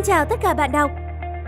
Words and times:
Xin 0.00 0.06
chào 0.06 0.24
tất 0.24 0.40
cả 0.42 0.54
bạn 0.54 0.72
đọc. 0.72 0.90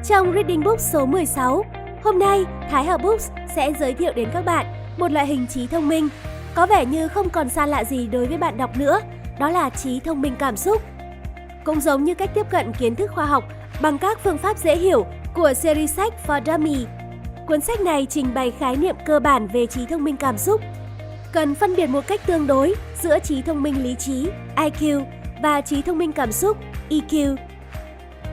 Trong 0.05 0.33
Reading 0.35 0.65
Book 0.65 0.81
số 0.81 1.07
16, 1.07 1.65
hôm 2.03 2.19
nay 2.19 2.45
Thái 2.71 2.85
Hà 2.85 2.97
Books 2.97 3.31
sẽ 3.55 3.73
giới 3.81 3.95
thiệu 3.95 4.13
đến 4.17 4.29
các 4.33 4.45
bạn 4.45 4.67
một 4.97 5.13
loại 5.13 5.27
hình 5.27 5.47
trí 5.47 5.67
thông 5.67 5.89
minh 5.89 6.09
có 6.55 6.67
vẻ 6.67 6.85
như 6.85 7.09
không 7.09 7.31
còn 7.31 7.49
xa 7.49 7.67
lạ 7.67 7.85
gì 7.85 8.07
đối 8.07 8.27
với 8.27 8.39
bạn 8.39 8.57
đọc 8.57 8.77
nữa, 8.77 9.01
đó 9.39 9.51
là 9.51 9.71
trí 9.71 10.01
thông 10.01 10.21
minh 10.21 10.35
cảm 10.39 10.57
xúc. 10.57 10.83
Cũng 11.65 11.81
giống 11.81 12.05
như 12.05 12.15
cách 12.15 12.31
tiếp 12.35 12.47
cận 12.51 12.73
kiến 12.73 12.95
thức 12.95 13.11
khoa 13.15 13.25
học 13.25 13.45
bằng 13.83 13.99
các 13.99 14.19
phương 14.25 14.39
pháp 14.39 14.59
dễ 14.59 14.77
hiểu 14.77 15.07
của 15.35 15.55
series 15.55 15.95
sách 15.95 16.13
For 16.27 16.45
Dummy. 16.45 16.87
Cuốn 17.47 17.61
sách 17.61 17.81
này 17.81 18.07
trình 18.11 18.35
bày 18.35 18.53
khái 18.59 18.77
niệm 18.77 18.97
cơ 19.07 19.21
bản 19.21 19.47
về 19.47 19.67
trí 19.67 19.87
thông 19.87 20.05
minh 20.05 20.17
cảm 20.17 20.39
xúc. 20.39 20.61
Cần 21.33 21.55
phân 21.55 21.77
biệt 21.77 21.87
một 21.87 22.07
cách 22.07 22.21
tương 22.27 22.47
đối 22.47 22.75
giữa 23.03 23.19
trí 23.19 23.43
thông 23.43 23.63
minh 23.63 23.83
lý 23.83 23.95
trí 23.95 24.29
IQ 24.57 25.05
và 25.43 25.61
trí 25.61 25.83
thông 25.83 25.99
minh 25.99 26.13
cảm 26.13 26.33
xúc 26.33 26.57
EQ. 26.91 27.37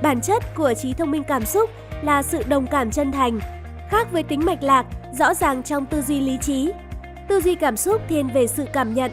Bản 0.02 0.22
chất 0.22 0.44
của 0.56 0.74
trí 0.74 0.94
thông 0.94 1.12
minh 1.12 1.24
cảm 1.24 1.46
xúc 1.46 1.70
là 2.02 2.24
sự 2.24 2.44
đồng 2.48 2.68
cảm 2.68 2.92
chân 2.92 3.12
thành, 3.12 3.40
khác 3.90 4.12
với 4.12 4.24
tính 4.24 4.46
mạch 4.46 4.64
lạc 4.64 4.86
rõ 5.12 5.34
ràng 5.34 5.64
trong 5.64 5.86
tư 5.86 6.02
duy 6.02 6.20
lý 6.20 6.38
trí. 6.42 6.72
Tư 7.28 7.42
duy 7.42 7.56
cảm 7.56 7.78
xúc 7.78 8.02
thiên 8.10 8.28
về 8.28 8.48
sự 8.48 8.66
cảm 8.74 8.94
nhận. 8.94 9.12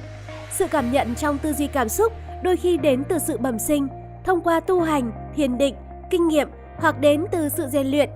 Sự 0.51 0.67
cảm 0.71 0.93
nhận 0.93 1.15
trong 1.15 1.39
tư 1.39 1.53
duy 1.53 1.67
cảm 1.67 1.89
xúc 1.89 2.13
đôi 2.43 2.57
khi 2.57 2.77
đến 2.77 3.05
từ 3.09 3.19
sự 3.19 3.39
bẩm 3.39 3.59
sinh, 3.59 3.89
thông 4.25 4.41
qua 4.41 4.61
tu 4.61 4.81
hành, 4.81 5.13
thiền 5.37 5.59
định, 5.59 5.75
kinh 6.11 6.29
nghiệm 6.29 6.49
hoặc 6.77 7.01
đến 7.01 7.25
từ 7.33 7.49
sự 7.49 7.67
rèn 7.67 7.87
luyện. 7.87 8.11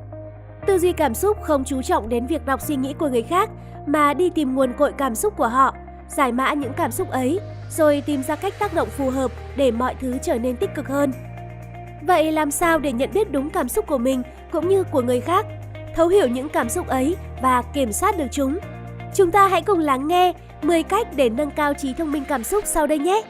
Tư 0.67 0.79
duy 0.79 0.93
cảm 0.93 1.15
xúc 1.15 1.37
không 1.43 1.65
chú 1.65 1.83
trọng 1.83 2.09
đến 2.09 2.27
việc 2.27 2.47
đọc 2.47 2.61
suy 2.61 2.77
nghĩ 2.77 2.95
của 2.99 3.09
người 3.09 3.23
khác 3.23 3.51
mà 3.87 4.15
đi 4.15 4.31
tìm 4.31 4.55
nguồn 4.55 4.73
cội 4.73 4.93
cảm 4.99 5.15
xúc 5.15 5.37
của 5.37 5.49
họ, 5.49 5.75
giải 6.09 6.33
mã 6.33 6.53
những 6.53 6.73
cảm 6.77 6.91
xúc 6.91 7.11
ấy, 7.11 7.41
rồi 7.71 8.03
tìm 8.07 8.23
ra 8.23 8.37
cách 8.37 8.55
tác 8.59 8.75
động 8.75 8.89
phù 8.89 9.11
hợp 9.11 9.31
để 9.57 9.71
mọi 9.71 9.95
thứ 10.01 10.19
trở 10.23 10.39
nên 10.39 10.57
tích 10.57 10.71
cực 10.75 10.89
hơn. 10.89 11.13
Vậy 12.07 12.33
làm 12.33 12.51
sao 12.51 12.79
để 12.79 12.93
nhận 12.93 13.11
biết 13.15 13.33
đúng 13.33 13.51
cảm 13.51 13.69
xúc 13.69 13.87
của 13.87 13.99
mình 13.99 14.23
cũng 14.51 14.69
như 14.69 14.85
của 14.85 15.03
người 15.03 15.21
khác, 15.21 15.47
thấu 15.97 16.09
hiểu 16.09 16.29
những 16.29 16.49
cảm 16.49 16.69
xúc 16.69 16.89
ấy 16.89 17.17
và 17.43 17.63
kiểm 17.75 17.93
soát 17.93 18.19
được 18.19 18.27
chúng? 18.33 18.59
Chúng 19.15 19.31
ta 19.31 19.49
hãy 19.49 19.63
cùng 19.63 19.79
lắng 19.79 20.09
nghe 20.09 20.33
10 20.63 20.83
cách 20.83 21.07
để 21.17 21.29
nâng 21.29 21.51
cao 21.51 21.75
trí 21.75 21.95
thông 21.95 22.13
minh 22.13 22.25
cảm 22.29 22.45
xúc 22.45 22.65
sau 22.67 22.87
đây 22.87 22.99
nhé! 22.99 23.23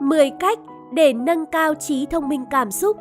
Mười 0.00 0.30
cách 0.40 0.58
để 0.92 1.12
nâng 1.12 1.46
cao 1.46 1.74
trí 1.74 2.06
thông 2.06 2.28
minh 2.28 2.44
cảm 2.50 2.70
xúc. 2.70 2.96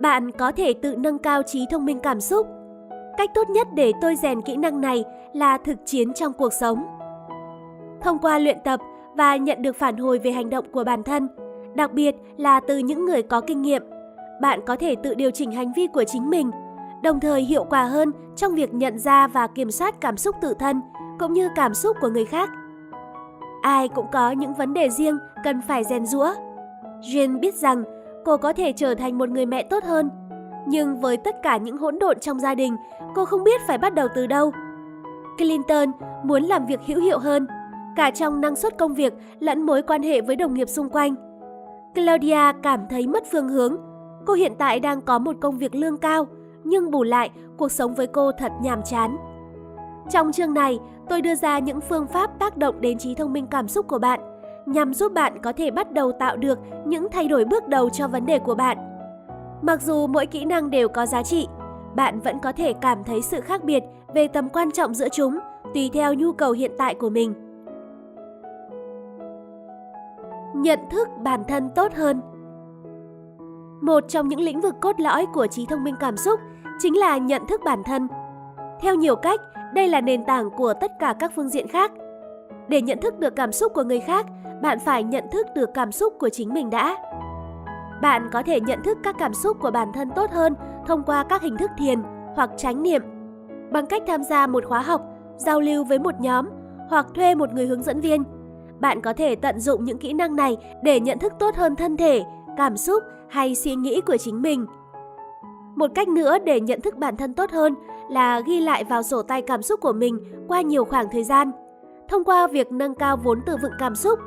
Bạn 0.00 0.30
có 0.30 0.52
thể 0.52 0.72
tự 0.82 0.96
nâng 0.96 1.18
cao 1.18 1.42
trí 1.42 1.66
thông 1.70 1.84
minh 1.84 1.98
cảm 2.00 2.20
xúc. 2.20 2.46
Cách 3.16 3.30
tốt 3.34 3.50
nhất 3.50 3.68
để 3.74 3.92
tôi 4.00 4.16
rèn 4.16 4.42
kỹ 4.42 4.56
năng 4.56 4.80
này 4.80 5.04
là 5.32 5.58
thực 5.58 5.78
chiến 5.84 6.12
trong 6.14 6.32
cuộc 6.32 6.52
sống. 6.52 6.84
Thông 8.00 8.18
qua 8.18 8.38
luyện 8.38 8.58
tập 8.64 8.80
và 9.16 9.36
nhận 9.36 9.62
được 9.62 9.76
phản 9.76 9.96
hồi 9.96 10.18
về 10.18 10.30
hành 10.30 10.50
động 10.50 10.64
của 10.72 10.84
bản 10.84 11.02
thân, 11.02 11.28
đặc 11.74 11.92
biệt 11.92 12.14
là 12.36 12.60
từ 12.60 12.78
những 12.78 13.04
người 13.04 13.22
có 13.22 13.40
kinh 13.40 13.62
nghiệm, 13.62 13.82
bạn 14.40 14.60
có 14.66 14.76
thể 14.76 14.96
tự 15.02 15.14
điều 15.14 15.30
chỉnh 15.30 15.52
hành 15.52 15.72
vi 15.72 15.86
của 15.86 16.04
chính 16.04 16.30
mình, 16.30 16.50
đồng 17.02 17.20
thời 17.20 17.42
hiệu 17.42 17.64
quả 17.64 17.84
hơn 17.84 18.12
trong 18.36 18.54
việc 18.54 18.74
nhận 18.74 18.98
ra 18.98 19.26
và 19.26 19.46
kiểm 19.46 19.70
soát 19.70 20.00
cảm 20.00 20.16
xúc 20.16 20.36
tự 20.40 20.54
thân 20.54 20.80
cũng 21.18 21.32
như 21.32 21.48
cảm 21.54 21.74
xúc 21.74 21.96
của 22.00 22.08
người 22.08 22.24
khác. 22.24 22.50
Ai 23.62 23.88
cũng 23.88 24.06
có 24.12 24.30
những 24.30 24.54
vấn 24.54 24.74
đề 24.74 24.90
riêng 24.90 25.18
cần 25.44 25.60
phải 25.60 25.84
rèn 25.84 26.06
rũa. 26.06 26.34
Jane 27.00 27.40
biết 27.40 27.54
rằng 27.54 27.84
cô 28.24 28.36
có 28.36 28.52
thể 28.52 28.72
trở 28.72 28.94
thành 28.94 29.18
một 29.18 29.28
người 29.28 29.46
mẹ 29.46 29.62
tốt 29.62 29.84
hơn. 29.84 30.10
Nhưng 30.66 31.00
với 31.00 31.16
tất 31.16 31.42
cả 31.42 31.56
những 31.56 31.76
hỗn 31.76 31.98
độn 31.98 32.18
trong 32.20 32.40
gia 32.40 32.54
đình, 32.54 32.76
cô 33.14 33.24
không 33.24 33.44
biết 33.44 33.60
phải 33.66 33.78
bắt 33.78 33.94
đầu 33.94 34.08
từ 34.14 34.26
đâu. 34.26 34.52
Clinton 35.38 35.92
muốn 36.24 36.42
làm 36.42 36.66
việc 36.66 36.80
hữu 36.86 37.00
hiệu 37.00 37.18
hơn, 37.18 37.46
cả 37.96 38.10
trong 38.10 38.40
năng 38.40 38.56
suất 38.56 38.78
công 38.78 38.94
việc 38.94 39.14
lẫn 39.38 39.62
mối 39.62 39.82
quan 39.82 40.02
hệ 40.02 40.20
với 40.20 40.36
đồng 40.36 40.54
nghiệp 40.54 40.68
xung 40.68 40.88
quanh. 40.88 41.14
Claudia 41.94 42.52
cảm 42.62 42.80
thấy 42.90 43.06
mất 43.06 43.24
phương 43.32 43.48
hướng. 43.48 43.76
Cô 44.26 44.34
hiện 44.34 44.52
tại 44.58 44.80
đang 44.80 45.00
có 45.00 45.18
một 45.18 45.36
công 45.40 45.58
việc 45.58 45.74
lương 45.74 45.96
cao, 45.96 46.26
nhưng 46.64 46.90
bù 46.90 47.02
lại 47.02 47.30
cuộc 47.56 47.72
sống 47.72 47.94
với 47.94 48.06
cô 48.06 48.32
thật 48.32 48.52
nhàm 48.62 48.82
chán. 48.82 49.16
Trong 50.10 50.32
chương 50.32 50.54
này, 50.54 50.78
tôi 51.08 51.22
đưa 51.22 51.34
ra 51.34 51.58
những 51.58 51.80
phương 51.80 52.06
pháp 52.06 52.38
tác 52.38 52.56
động 52.56 52.80
đến 52.80 52.98
trí 52.98 53.14
thông 53.14 53.32
minh 53.32 53.46
cảm 53.46 53.68
xúc 53.68 53.88
của 53.88 53.98
bạn 53.98 54.20
nhằm 54.68 54.94
giúp 54.94 55.12
bạn 55.12 55.38
có 55.42 55.52
thể 55.52 55.70
bắt 55.70 55.92
đầu 55.92 56.12
tạo 56.12 56.36
được 56.36 56.58
những 56.86 57.06
thay 57.10 57.28
đổi 57.28 57.44
bước 57.44 57.68
đầu 57.68 57.90
cho 57.90 58.08
vấn 58.08 58.26
đề 58.26 58.38
của 58.38 58.54
bạn. 58.54 58.78
Mặc 59.62 59.82
dù 59.82 60.06
mỗi 60.06 60.26
kỹ 60.26 60.44
năng 60.44 60.70
đều 60.70 60.88
có 60.88 61.06
giá 61.06 61.22
trị, 61.22 61.48
bạn 61.96 62.20
vẫn 62.20 62.38
có 62.38 62.52
thể 62.52 62.72
cảm 62.72 63.04
thấy 63.04 63.22
sự 63.22 63.40
khác 63.40 63.64
biệt 63.64 63.82
về 64.14 64.28
tầm 64.28 64.48
quan 64.48 64.70
trọng 64.70 64.94
giữa 64.94 65.08
chúng 65.08 65.38
tùy 65.74 65.90
theo 65.92 66.14
nhu 66.14 66.32
cầu 66.32 66.52
hiện 66.52 66.72
tại 66.78 66.94
của 66.94 67.10
mình. 67.10 67.34
Nhận 70.54 70.78
thức 70.90 71.08
bản 71.22 71.44
thân 71.48 71.70
tốt 71.74 71.92
hơn 71.94 72.20
Một 73.82 74.04
trong 74.08 74.28
những 74.28 74.40
lĩnh 74.40 74.60
vực 74.60 74.74
cốt 74.80 75.00
lõi 75.00 75.26
của 75.34 75.46
trí 75.46 75.66
thông 75.66 75.84
minh 75.84 75.94
cảm 76.00 76.16
xúc 76.16 76.40
chính 76.78 76.96
là 76.96 77.18
nhận 77.18 77.46
thức 77.46 77.60
bản 77.64 77.82
thân. 77.84 78.08
Theo 78.80 78.94
nhiều 78.94 79.16
cách, 79.16 79.40
đây 79.74 79.88
là 79.88 80.00
nền 80.00 80.24
tảng 80.24 80.50
của 80.50 80.74
tất 80.80 80.92
cả 80.98 81.14
các 81.18 81.32
phương 81.36 81.48
diện 81.48 81.68
khác. 81.68 81.92
Để 82.68 82.82
nhận 82.82 83.00
thức 83.00 83.18
được 83.18 83.36
cảm 83.36 83.52
xúc 83.52 83.72
của 83.74 83.82
người 83.82 84.00
khác, 84.00 84.26
bạn 84.62 84.78
phải 84.78 85.04
nhận 85.04 85.24
thức 85.32 85.46
được 85.54 85.70
cảm 85.74 85.92
xúc 85.92 86.14
của 86.18 86.28
chính 86.28 86.54
mình 86.54 86.70
đã. 86.70 86.96
Bạn 88.02 88.28
có 88.32 88.42
thể 88.42 88.60
nhận 88.60 88.82
thức 88.82 88.98
các 89.02 89.16
cảm 89.18 89.34
xúc 89.34 89.56
của 89.60 89.70
bản 89.70 89.92
thân 89.94 90.10
tốt 90.16 90.30
hơn 90.30 90.54
thông 90.86 91.02
qua 91.02 91.24
các 91.24 91.42
hình 91.42 91.56
thức 91.56 91.70
thiền 91.78 92.02
hoặc 92.34 92.50
chánh 92.56 92.82
niệm, 92.82 93.02
bằng 93.72 93.86
cách 93.86 94.02
tham 94.06 94.22
gia 94.22 94.46
một 94.46 94.64
khóa 94.64 94.80
học, 94.80 95.02
giao 95.36 95.60
lưu 95.60 95.84
với 95.84 95.98
một 95.98 96.14
nhóm 96.20 96.46
hoặc 96.88 97.06
thuê 97.14 97.34
một 97.34 97.52
người 97.52 97.66
hướng 97.66 97.82
dẫn 97.82 98.00
viên. 98.00 98.22
Bạn 98.80 99.00
có 99.00 99.12
thể 99.12 99.34
tận 99.34 99.60
dụng 99.60 99.84
những 99.84 99.98
kỹ 99.98 100.12
năng 100.12 100.36
này 100.36 100.56
để 100.82 101.00
nhận 101.00 101.18
thức 101.18 101.32
tốt 101.38 101.54
hơn 101.56 101.76
thân 101.76 101.96
thể, 101.96 102.24
cảm 102.56 102.76
xúc 102.76 103.02
hay 103.28 103.54
suy 103.54 103.74
nghĩ 103.74 104.00
của 104.00 104.16
chính 104.16 104.42
mình. 104.42 104.66
Một 105.76 105.90
cách 105.94 106.08
nữa 106.08 106.38
để 106.38 106.60
nhận 106.60 106.80
thức 106.80 106.96
bản 106.96 107.16
thân 107.16 107.34
tốt 107.34 107.50
hơn 107.50 107.74
là 108.10 108.40
ghi 108.40 108.60
lại 108.60 108.84
vào 108.84 109.02
sổ 109.02 109.22
tay 109.22 109.42
cảm 109.42 109.62
xúc 109.62 109.80
của 109.80 109.92
mình 109.92 110.18
qua 110.48 110.60
nhiều 110.60 110.84
khoảng 110.84 111.06
thời 111.12 111.24
gian. 111.24 111.50
Thông 112.08 112.24
qua 112.24 112.46
việc 112.46 112.72
nâng 112.72 112.94
cao 112.94 113.16
vốn 113.16 113.40
từ 113.46 113.56
vựng 113.62 113.72
cảm 113.78 113.94
xúc, 113.94 114.18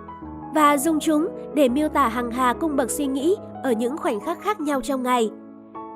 và 0.53 0.77
dùng 0.77 0.99
chúng 0.99 1.27
để 1.53 1.69
miêu 1.69 1.89
tả 1.89 2.07
hằng 2.07 2.31
hà 2.31 2.53
cung 2.53 2.75
bậc 2.75 2.89
suy 2.89 3.07
nghĩ 3.07 3.35
ở 3.63 3.71
những 3.71 3.97
khoảnh 3.97 4.19
khắc 4.19 4.41
khác 4.41 4.59
nhau 4.59 4.81
trong 4.81 5.03
ngày. 5.03 5.31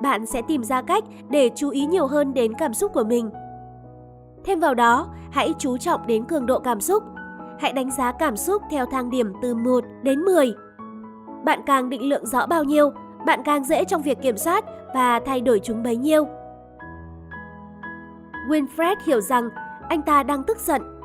Bạn 0.02 0.26
sẽ 0.26 0.42
tìm 0.48 0.64
ra 0.64 0.82
cách 0.82 1.04
để 1.30 1.50
chú 1.54 1.70
ý 1.70 1.86
nhiều 1.86 2.06
hơn 2.06 2.34
đến 2.34 2.52
cảm 2.54 2.74
xúc 2.74 2.92
của 2.94 3.04
mình. 3.04 3.30
Thêm 4.44 4.60
vào 4.60 4.74
đó, 4.74 5.08
hãy 5.30 5.54
chú 5.58 5.76
trọng 5.76 6.06
đến 6.06 6.24
cường 6.24 6.46
độ 6.46 6.58
cảm 6.58 6.80
xúc. 6.80 7.02
Hãy 7.60 7.72
đánh 7.72 7.90
giá 7.90 8.12
cảm 8.12 8.36
xúc 8.36 8.62
theo 8.70 8.86
thang 8.86 9.10
điểm 9.10 9.32
từ 9.42 9.54
1 9.54 9.84
đến 10.02 10.20
10. 10.20 10.54
Bạn 11.44 11.60
càng 11.66 11.90
định 11.90 12.08
lượng 12.08 12.26
rõ 12.26 12.46
bao 12.46 12.64
nhiêu, 12.64 12.90
bạn 13.26 13.42
càng 13.44 13.64
dễ 13.64 13.84
trong 13.84 14.02
việc 14.02 14.22
kiểm 14.22 14.36
soát 14.36 14.64
và 14.94 15.20
thay 15.26 15.40
đổi 15.40 15.60
chúng 15.64 15.82
bấy 15.82 15.96
nhiêu. 15.96 16.26
Winfred 18.48 18.96
hiểu 19.04 19.20
rằng 19.20 19.50
anh 19.88 20.02
ta 20.02 20.22
đang 20.22 20.42
tức 20.42 20.58
giận 20.58 20.95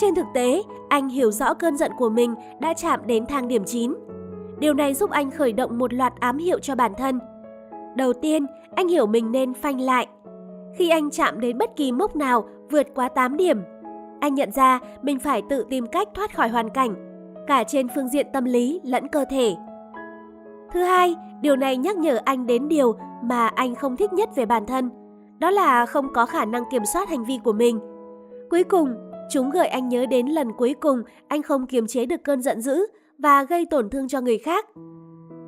trên 0.00 0.14
thực 0.14 0.26
tế, 0.34 0.62
anh 0.88 1.08
hiểu 1.08 1.30
rõ 1.30 1.54
cơn 1.54 1.76
giận 1.76 1.92
của 1.98 2.08
mình 2.08 2.34
đã 2.60 2.74
chạm 2.74 3.00
đến 3.06 3.26
thang 3.26 3.48
điểm 3.48 3.64
9. 3.64 3.94
Điều 4.58 4.74
này 4.74 4.94
giúp 4.94 5.10
anh 5.10 5.30
khởi 5.30 5.52
động 5.52 5.78
một 5.78 5.94
loạt 5.94 6.12
ám 6.20 6.38
hiệu 6.38 6.58
cho 6.58 6.74
bản 6.74 6.92
thân. 6.98 7.18
Đầu 7.96 8.12
tiên, 8.12 8.46
anh 8.74 8.88
hiểu 8.88 9.06
mình 9.06 9.32
nên 9.32 9.54
phanh 9.54 9.80
lại. 9.80 10.06
Khi 10.76 10.90
anh 10.90 11.10
chạm 11.10 11.40
đến 11.40 11.58
bất 11.58 11.76
kỳ 11.76 11.92
mốc 11.92 12.16
nào 12.16 12.44
vượt 12.70 12.86
quá 12.94 13.08
8 13.08 13.36
điểm, 13.36 13.62
anh 14.20 14.34
nhận 14.34 14.52
ra 14.52 14.78
mình 15.02 15.18
phải 15.18 15.42
tự 15.48 15.64
tìm 15.70 15.86
cách 15.86 16.08
thoát 16.14 16.36
khỏi 16.36 16.48
hoàn 16.48 16.70
cảnh, 16.70 16.94
cả 17.46 17.64
trên 17.64 17.88
phương 17.94 18.08
diện 18.08 18.26
tâm 18.32 18.44
lý 18.44 18.80
lẫn 18.84 19.08
cơ 19.08 19.24
thể. 19.30 19.54
Thứ 20.72 20.82
hai, 20.82 21.16
điều 21.40 21.56
này 21.56 21.76
nhắc 21.76 21.96
nhở 21.96 22.18
anh 22.24 22.46
đến 22.46 22.68
điều 22.68 22.94
mà 23.22 23.46
anh 23.46 23.74
không 23.74 23.96
thích 23.96 24.12
nhất 24.12 24.28
về 24.36 24.46
bản 24.46 24.66
thân, 24.66 24.90
đó 25.38 25.50
là 25.50 25.86
không 25.86 26.12
có 26.12 26.26
khả 26.26 26.44
năng 26.44 26.62
kiểm 26.70 26.82
soát 26.92 27.08
hành 27.08 27.24
vi 27.24 27.38
của 27.44 27.52
mình. 27.52 27.80
Cuối 28.50 28.64
cùng, 28.64 28.94
Chúng 29.30 29.50
gợi 29.50 29.68
anh 29.68 29.88
nhớ 29.88 30.06
đến 30.06 30.26
lần 30.26 30.52
cuối 30.52 30.74
cùng 30.80 31.02
anh 31.28 31.42
không 31.42 31.66
kiềm 31.66 31.86
chế 31.86 32.06
được 32.06 32.24
cơn 32.24 32.42
giận 32.42 32.60
dữ 32.60 32.86
và 33.18 33.44
gây 33.44 33.66
tổn 33.70 33.90
thương 33.90 34.08
cho 34.08 34.20
người 34.20 34.38
khác. 34.38 34.66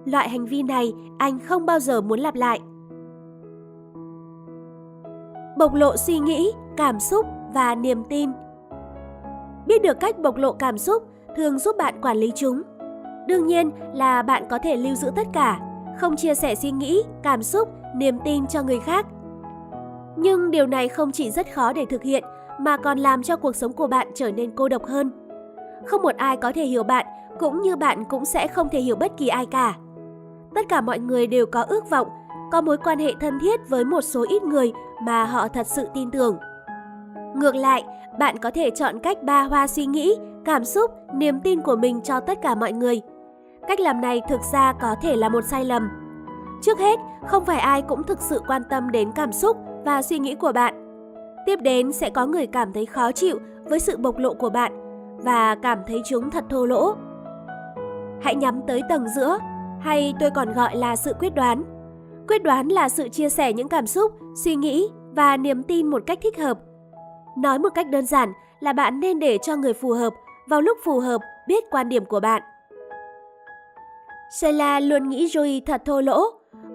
Loại 0.04 0.28
hành 0.28 0.46
vi 0.46 0.62
này 0.62 0.92
anh 1.18 1.38
không 1.38 1.66
bao 1.66 1.80
giờ 1.80 2.00
muốn 2.00 2.20
lặp 2.20 2.34
lại. 2.34 2.60
Bộc 5.58 5.74
lộ 5.74 5.96
suy 5.96 6.18
nghĩ, 6.18 6.52
cảm 6.76 7.00
xúc 7.00 7.26
và 7.54 7.74
niềm 7.74 8.02
tin 8.08 8.30
Biết 9.66 9.82
được 9.82 10.00
cách 10.00 10.18
bộc 10.18 10.36
lộ 10.36 10.52
cảm 10.52 10.78
xúc 10.78 11.02
thường 11.36 11.58
giúp 11.58 11.76
bạn 11.78 11.94
quản 12.02 12.16
lý 12.16 12.32
chúng. 12.34 12.62
Đương 13.28 13.46
nhiên 13.46 13.70
là 13.94 14.22
bạn 14.22 14.44
có 14.50 14.58
thể 14.58 14.76
lưu 14.76 14.94
giữ 14.94 15.10
tất 15.16 15.26
cả, 15.32 15.60
không 15.98 16.16
chia 16.16 16.34
sẻ 16.34 16.54
suy 16.54 16.70
nghĩ, 16.70 17.02
cảm 17.22 17.42
xúc, 17.42 17.68
niềm 17.96 18.18
tin 18.24 18.46
cho 18.46 18.62
người 18.62 18.80
khác. 18.80 19.06
Nhưng 20.16 20.50
điều 20.50 20.66
này 20.66 20.88
không 20.88 21.12
chỉ 21.12 21.30
rất 21.30 21.52
khó 21.54 21.72
để 21.72 21.84
thực 21.90 22.02
hiện 22.02 22.24
mà 22.58 22.76
còn 22.76 22.98
làm 22.98 23.22
cho 23.22 23.36
cuộc 23.36 23.56
sống 23.56 23.72
của 23.72 23.86
bạn 23.86 24.08
trở 24.14 24.32
nên 24.32 24.50
cô 24.56 24.68
độc 24.68 24.84
hơn. 24.84 25.10
Không 25.86 26.02
một 26.02 26.16
ai 26.16 26.36
có 26.36 26.52
thể 26.52 26.64
hiểu 26.64 26.82
bạn, 26.82 27.06
cũng 27.38 27.62
như 27.62 27.76
bạn 27.76 28.04
cũng 28.04 28.24
sẽ 28.24 28.46
không 28.46 28.68
thể 28.68 28.80
hiểu 28.80 28.96
bất 28.96 29.12
kỳ 29.16 29.28
ai 29.28 29.46
cả. 29.46 29.74
Tất 30.54 30.68
cả 30.68 30.80
mọi 30.80 30.98
người 30.98 31.26
đều 31.26 31.46
có 31.46 31.62
ước 31.62 31.90
vọng, 31.90 32.08
có 32.52 32.60
mối 32.60 32.76
quan 32.76 32.98
hệ 32.98 33.12
thân 33.20 33.38
thiết 33.40 33.60
với 33.68 33.84
một 33.84 34.00
số 34.00 34.24
ít 34.28 34.42
người 34.42 34.72
mà 35.02 35.24
họ 35.24 35.48
thật 35.48 35.66
sự 35.66 35.88
tin 35.94 36.10
tưởng. 36.10 36.36
Ngược 37.34 37.54
lại, 37.54 37.84
bạn 38.18 38.38
có 38.38 38.50
thể 38.50 38.70
chọn 38.70 38.98
cách 38.98 39.22
ba 39.22 39.42
hoa 39.42 39.66
suy 39.66 39.86
nghĩ, 39.86 40.16
cảm 40.44 40.64
xúc, 40.64 40.90
niềm 41.14 41.40
tin 41.40 41.60
của 41.60 41.76
mình 41.76 42.00
cho 42.00 42.20
tất 42.20 42.38
cả 42.42 42.54
mọi 42.54 42.72
người. 42.72 43.00
Cách 43.68 43.80
làm 43.80 44.00
này 44.00 44.22
thực 44.28 44.40
ra 44.52 44.72
có 44.72 44.94
thể 45.02 45.16
là 45.16 45.28
một 45.28 45.44
sai 45.44 45.64
lầm. 45.64 45.88
Trước 46.62 46.78
hết, 46.78 46.98
không 47.26 47.44
phải 47.44 47.58
ai 47.58 47.82
cũng 47.82 48.02
thực 48.02 48.20
sự 48.20 48.40
quan 48.48 48.62
tâm 48.70 48.90
đến 48.90 49.12
cảm 49.14 49.32
xúc 49.32 49.56
và 49.84 50.02
suy 50.02 50.18
nghĩ 50.18 50.34
của 50.34 50.52
bạn. 50.52 50.81
Tiếp 51.46 51.58
đến 51.62 51.92
sẽ 51.92 52.10
có 52.10 52.26
người 52.26 52.46
cảm 52.46 52.72
thấy 52.72 52.86
khó 52.86 53.12
chịu 53.12 53.38
với 53.64 53.80
sự 53.80 53.96
bộc 53.96 54.18
lộ 54.18 54.34
của 54.34 54.50
bạn 54.50 54.72
và 55.24 55.54
cảm 55.54 55.78
thấy 55.86 56.02
chúng 56.04 56.30
thật 56.30 56.44
thô 56.50 56.66
lỗ. 56.66 56.94
Hãy 58.20 58.34
nhắm 58.34 58.60
tới 58.66 58.82
tầng 58.88 59.08
giữa, 59.16 59.38
hay 59.80 60.14
tôi 60.20 60.30
còn 60.30 60.52
gọi 60.52 60.76
là 60.76 60.96
sự 60.96 61.12
quyết 61.18 61.34
đoán. 61.34 61.64
Quyết 62.28 62.42
đoán 62.42 62.68
là 62.68 62.88
sự 62.88 63.08
chia 63.08 63.28
sẻ 63.28 63.52
những 63.52 63.68
cảm 63.68 63.86
xúc, 63.86 64.12
suy 64.44 64.56
nghĩ 64.56 64.88
và 65.16 65.36
niềm 65.36 65.62
tin 65.62 65.86
một 65.86 66.02
cách 66.06 66.18
thích 66.22 66.38
hợp. 66.38 66.58
Nói 67.38 67.58
một 67.58 67.68
cách 67.74 67.90
đơn 67.90 68.06
giản 68.06 68.32
là 68.60 68.72
bạn 68.72 69.00
nên 69.00 69.18
để 69.18 69.38
cho 69.42 69.56
người 69.56 69.72
phù 69.72 69.92
hợp 69.92 70.12
vào 70.48 70.60
lúc 70.60 70.78
phù 70.84 71.00
hợp 71.00 71.20
biết 71.48 71.64
quan 71.70 71.88
điểm 71.88 72.04
của 72.04 72.20
bạn. 72.20 72.42
Sheila 74.40 74.80
luôn 74.80 75.08
nghĩ 75.08 75.26
Joey 75.26 75.60
thật 75.66 75.82
thô 75.84 76.00
lỗ. 76.00 76.24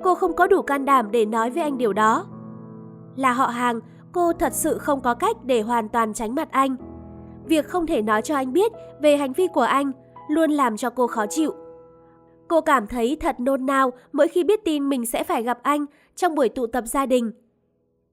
Cô 0.03 0.15
không 0.15 0.35
có 0.35 0.47
đủ 0.47 0.61
can 0.61 0.85
đảm 0.85 1.11
để 1.11 1.25
nói 1.25 1.49
với 1.49 1.63
anh 1.63 1.77
điều 1.77 1.93
đó. 1.93 2.25
Là 3.15 3.31
họ 3.31 3.45
hàng, 3.45 3.79
cô 4.11 4.33
thật 4.33 4.53
sự 4.53 4.77
không 4.77 5.01
có 5.01 5.13
cách 5.13 5.37
để 5.43 5.61
hoàn 5.61 5.89
toàn 5.89 6.13
tránh 6.13 6.35
mặt 6.35 6.51
anh. 6.51 6.75
Việc 7.45 7.67
không 7.67 7.87
thể 7.87 8.01
nói 8.01 8.21
cho 8.21 8.35
anh 8.35 8.53
biết 8.53 8.71
về 9.01 9.17
hành 9.17 9.33
vi 9.33 9.47
của 9.47 9.61
anh 9.61 9.91
luôn 10.29 10.51
làm 10.51 10.77
cho 10.77 10.89
cô 10.89 11.07
khó 11.07 11.25
chịu. 11.29 11.53
Cô 12.47 12.61
cảm 12.61 12.87
thấy 12.87 13.17
thật 13.19 13.39
nôn 13.39 13.65
nao 13.65 13.91
mỗi 14.11 14.27
khi 14.27 14.43
biết 14.43 14.65
tin 14.65 14.89
mình 14.89 15.05
sẽ 15.05 15.23
phải 15.23 15.43
gặp 15.43 15.59
anh 15.63 15.85
trong 16.15 16.35
buổi 16.35 16.49
tụ 16.49 16.67
tập 16.67 16.83
gia 16.87 17.05
đình. 17.05 17.31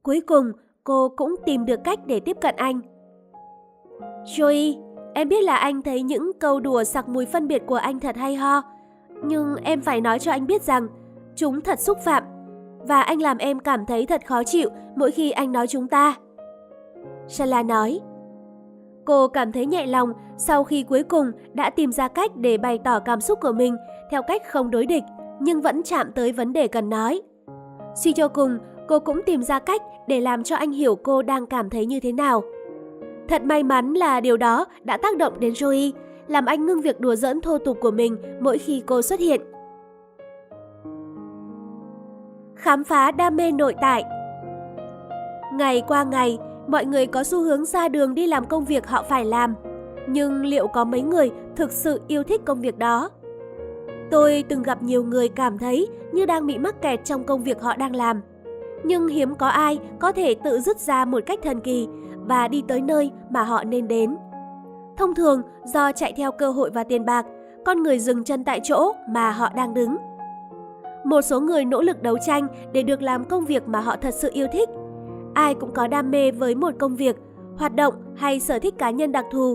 Cuối 0.03 0.21
cùng, 0.21 0.53
cô 0.85 1.09
cũng 1.09 1.35
tìm 1.47 1.65
được 1.65 1.81
cách 1.85 1.99
để 2.07 2.21
tiếp 2.21 2.37
cận 2.41 2.57
anh. 2.57 2.81
Joey, 4.25 4.75
em 5.15 5.29
biết 5.29 5.45
là 5.45 5.57
anh 5.57 5.83
thấy 5.83 6.03
những 6.03 6.33
câu 6.41 6.61
đùa 6.61 6.85
sặc 6.85 7.09
mùi 7.09 7.27
phân 7.27 7.49
biệt 7.49 7.63
của 7.67 7.75
anh 7.75 8.01
thật 8.01 8.17
hay 8.17 8.37
ho, 8.37 8.63
nhưng 9.25 9.57
em 9.57 9.81
phải 9.81 10.01
nói 10.01 10.19
cho 10.19 10.33
anh 10.33 10.47
biết 10.47 10.63
rằng 10.63 10.89
chúng 11.37 11.61
thật 11.61 11.81
xúc 11.81 11.99
phạm 12.05 12.25
và 12.79 13.03
anh 13.03 13.23
làm 13.23 13.39
em 13.39 13.59
cảm 13.59 13.87
thấy 13.87 14.07
thật 14.07 14.27
khó 14.27 14.43
chịu 14.45 14.71
mỗi 14.97 15.11
khi 15.11 15.31
anh 15.31 15.53
nói 15.53 15.67
chúng 15.67 15.89
ta. 15.89 16.15
Shala 17.29 17.63
nói. 17.63 18.01
Cô 19.05 19.29
cảm 19.29 19.53
thấy 19.53 19.67
nhẹ 19.67 19.87
lòng 19.87 20.13
sau 20.37 20.65
khi 20.65 20.83
cuối 20.83 21.03
cùng 21.03 21.31
đã 21.55 21.71
tìm 21.71 21.93
ra 21.93 22.09
cách 22.09 22.37
để 22.37 22.59
bày 22.59 22.79
tỏ 22.79 22.99
cảm 23.01 23.21
xúc 23.21 23.39
của 23.43 23.53
mình 23.53 23.77
theo 24.11 24.23
cách 24.23 24.43
không 24.49 24.71
đối 24.71 24.87
địch 24.87 25.05
nhưng 25.41 25.61
vẫn 25.61 25.83
chạm 25.83 26.13
tới 26.13 26.33
vấn 26.33 26.53
đề 26.53 26.69
cần 26.69 26.91
nói. 26.91 27.23
Suy 27.95 28.13
cho 28.13 28.29
cùng, 28.29 28.59
cô 28.89 28.99
cũng 29.01 29.21
tìm 29.27 29.43
ra 29.43 29.59
cách 29.59 29.83
để 30.07 30.21
làm 30.21 30.43
cho 30.43 30.57
anh 30.57 30.73
hiểu 30.73 30.97
cô 30.97 31.23
đang 31.23 31.47
cảm 31.47 31.71
thấy 31.71 31.87
như 31.87 32.01
thế 32.01 32.13
nào. 32.13 32.43
Thật 33.29 33.43
may 33.45 33.63
mắn 33.63 33.93
là 33.93 34.21
điều 34.21 34.37
đó 34.37 34.67
đã 34.85 34.97
tác 34.97 35.17
động 35.17 35.41
đến 35.41 35.53
Joey, 35.53 35.93
làm 36.29 36.47
anh 36.47 36.67
ngưng 36.67 36.81
việc 36.81 37.01
đùa 37.01 37.17
giỡn 37.17 37.41
thô 37.41 37.59
tục 37.59 37.79
của 37.81 37.91
mình 37.91 38.17
mỗi 38.41 38.59
khi 38.59 38.83
cô 38.87 39.03
xuất 39.03 39.21
hiện. 39.21 39.41
Khám 42.55 42.85
phá 42.85 43.11
đam 43.11 43.37
mê 43.37 43.53
nội 43.53 43.75
tại 43.81 44.05
Ngày 45.55 45.83
qua 45.89 46.05
ngày, 46.05 46.39
mọi 46.69 46.85
người 46.85 47.07
có 47.07 47.25
xu 47.25 47.43
hướng 47.43 47.65
ra 47.65 47.89
đường 47.89 48.15
đi 48.15 48.27
làm 48.27 48.47
công 48.47 48.65
việc 48.65 48.87
họ 48.87 49.03
phải 49.09 49.25
làm. 49.25 49.55
Nhưng 50.09 50.45
liệu 50.45 50.67
có 50.67 50.85
mấy 50.85 51.03
người 51.03 51.31
thực 51.57 51.73
sự 51.73 52.01
yêu 52.09 52.23
thích 52.23 52.41
công 52.45 52.61
việc 52.61 52.79
đó? 52.79 53.11
Tôi 54.11 54.45
từng 54.49 54.63
gặp 54.63 54.83
nhiều 54.83 55.05
người 55.05 55.29
cảm 55.29 55.59
thấy 55.59 55.89
như 56.13 56.27
đang 56.27 56.47
bị 56.47 56.59
mắc 56.59 56.83
kẹt 56.83 57.05
trong 57.05 57.25
công 57.25 57.43
việc 57.43 57.63
họ 57.63 57.77
đang 57.77 57.97
làm. 57.97 58.21
Nhưng 58.85 59.09
hiếm 59.09 59.35
có 59.35 59.47
ai 59.47 59.79
có 60.01 60.13
thể 60.13 60.35
tự 60.35 60.61
dứt 60.61 60.79
ra 60.79 61.05
một 61.05 61.23
cách 61.27 61.39
thần 61.43 61.61
kỳ 61.61 61.89
và 62.27 62.49
đi 62.49 62.63
tới 62.69 62.81
nơi 62.81 63.11
mà 63.31 63.43
họ 63.43 63.65
nên 63.65 63.89
đến. 63.89 64.17
Thông 64.97 65.15
thường, 65.15 65.43
do 65.65 65.93
chạy 65.93 66.13
theo 66.17 66.33
cơ 66.33 66.51
hội 66.51 66.71
và 66.71 66.85
tiền 66.85 67.05
bạc, 67.05 67.27
con 67.65 67.83
người 67.83 67.99
dừng 67.99 68.25
chân 68.25 68.45
tại 68.45 68.61
chỗ 68.63 68.93
mà 69.09 69.31
họ 69.31 69.49
đang 69.57 69.75
đứng. 69.75 69.97
Một 71.05 71.21
số 71.23 71.41
người 71.41 71.65
nỗ 71.65 71.83
lực 71.83 72.03
đấu 72.03 72.19
tranh 72.27 72.47
để 72.73 72.83
được 72.83 73.03
làm 73.03 73.25
công 73.25 73.45
việc 73.45 73.69
mà 73.69 73.81
họ 73.81 73.97
thật 73.97 74.15
sự 74.15 74.31
yêu 74.33 74.47
thích. 74.53 74.69
Ai 75.35 75.55
cũng 75.55 75.73
có 75.73 75.87
đam 75.87 76.11
mê 76.11 76.31
với 76.31 76.55
một 76.55 76.75
công 76.79 76.97
việc, 76.97 77.17
hoạt 77.57 77.75
động 77.75 77.95
hay 78.17 78.41
sở 78.41 78.59
thích 78.59 78.75
cá 78.79 78.91
nhân 78.91 79.13
đặc 79.13 79.27
thù, 79.33 79.55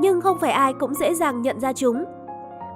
nhưng 0.00 0.20
không 0.20 0.38
phải 0.40 0.50
ai 0.50 0.72
cũng 0.72 0.94
dễ 0.94 1.14
dàng 1.14 1.42
nhận 1.42 1.60
ra 1.60 1.72
chúng. 1.72 2.04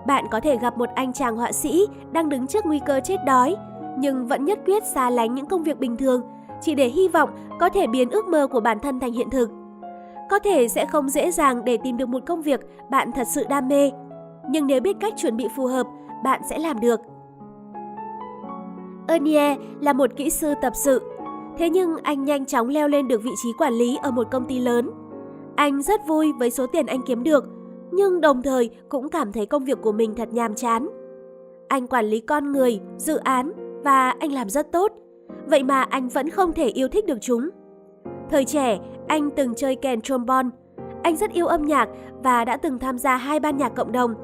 Bạn 0.06 0.24
có 0.30 0.40
thể 0.40 0.56
gặp 0.56 0.78
một 0.78 0.88
anh 0.94 1.12
chàng 1.12 1.36
họa 1.36 1.52
sĩ 1.52 1.86
đang 2.12 2.28
đứng 2.28 2.46
trước 2.46 2.66
nguy 2.66 2.80
cơ 2.86 3.00
chết 3.04 3.16
đói, 3.26 3.56
nhưng 3.98 4.26
vẫn 4.26 4.44
nhất 4.44 4.58
quyết 4.66 4.84
xa 4.94 5.10
lánh 5.10 5.34
những 5.34 5.46
công 5.46 5.62
việc 5.62 5.78
bình 5.78 5.96
thường 5.96 6.22
chỉ 6.60 6.74
để 6.74 6.88
hy 6.88 7.08
vọng 7.08 7.30
có 7.60 7.68
thể 7.68 7.86
biến 7.86 8.10
ước 8.10 8.26
mơ 8.26 8.46
của 8.46 8.60
bản 8.60 8.78
thân 8.78 9.00
thành 9.00 9.12
hiện 9.12 9.30
thực. 9.30 9.50
Có 10.30 10.38
thể 10.38 10.68
sẽ 10.68 10.86
không 10.86 11.08
dễ 11.08 11.30
dàng 11.30 11.64
để 11.64 11.76
tìm 11.76 11.96
được 11.96 12.08
một 12.08 12.22
công 12.26 12.42
việc 12.42 12.60
bạn 12.90 13.12
thật 13.12 13.26
sự 13.28 13.44
đam 13.48 13.68
mê, 13.68 13.90
nhưng 14.50 14.66
nếu 14.66 14.80
biết 14.80 14.96
cách 15.00 15.14
chuẩn 15.16 15.36
bị 15.36 15.48
phù 15.56 15.66
hợp, 15.66 15.86
bạn 16.24 16.40
sẽ 16.50 16.58
làm 16.58 16.80
được. 16.80 17.00
Ernie 19.08 19.56
là 19.80 19.92
một 19.92 20.10
kỹ 20.16 20.30
sư 20.30 20.54
tập 20.62 20.72
sự, 20.76 21.02
thế 21.62 21.70
nhưng 21.70 21.96
anh 22.02 22.24
nhanh 22.24 22.46
chóng 22.46 22.68
leo 22.68 22.88
lên 22.88 23.08
được 23.08 23.22
vị 23.22 23.30
trí 23.42 23.52
quản 23.58 23.72
lý 23.72 23.98
ở 24.02 24.10
một 24.10 24.26
công 24.30 24.44
ty 24.44 24.58
lớn. 24.58 24.90
Anh 25.56 25.82
rất 25.82 26.00
vui 26.08 26.32
với 26.38 26.50
số 26.50 26.66
tiền 26.66 26.86
anh 26.86 27.02
kiếm 27.06 27.22
được, 27.22 27.44
nhưng 27.90 28.20
đồng 28.20 28.42
thời 28.42 28.70
cũng 28.88 29.08
cảm 29.08 29.32
thấy 29.32 29.46
công 29.46 29.64
việc 29.64 29.78
của 29.82 29.92
mình 29.92 30.14
thật 30.14 30.28
nhàm 30.32 30.54
chán. 30.54 30.88
Anh 31.68 31.86
quản 31.86 32.04
lý 32.04 32.20
con 32.20 32.52
người, 32.52 32.80
dự 32.96 33.16
án 33.16 33.52
và 33.84 34.10
anh 34.10 34.32
làm 34.32 34.48
rất 34.48 34.72
tốt. 34.72 34.92
Vậy 35.46 35.62
mà 35.62 35.82
anh 35.82 36.08
vẫn 36.08 36.30
không 36.30 36.52
thể 36.52 36.68
yêu 36.68 36.88
thích 36.88 37.06
được 37.06 37.18
chúng. 37.20 37.48
Thời 38.30 38.44
trẻ, 38.44 38.78
anh 39.08 39.30
từng 39.30 39.54
chơi 39.54 39.76
kèn 39.76 40.00
trombone. 40.00 40.48
Anh 41.02 41.16
rất 41.16 41.32
yêu 41.32 41.46
âm 41.46 41.62
nhạc 41.62 41.88
và 42.22 42.44
đã 42.44 42.56
từng 42.56 42.78
tham 42.78 42.98
gia 42.98 43.16
hai 43.16 43.40
ban 43.40 43.56
nhạc 43.56 43.74
cộng 43.74 43.92
đồng. 43.92 44.14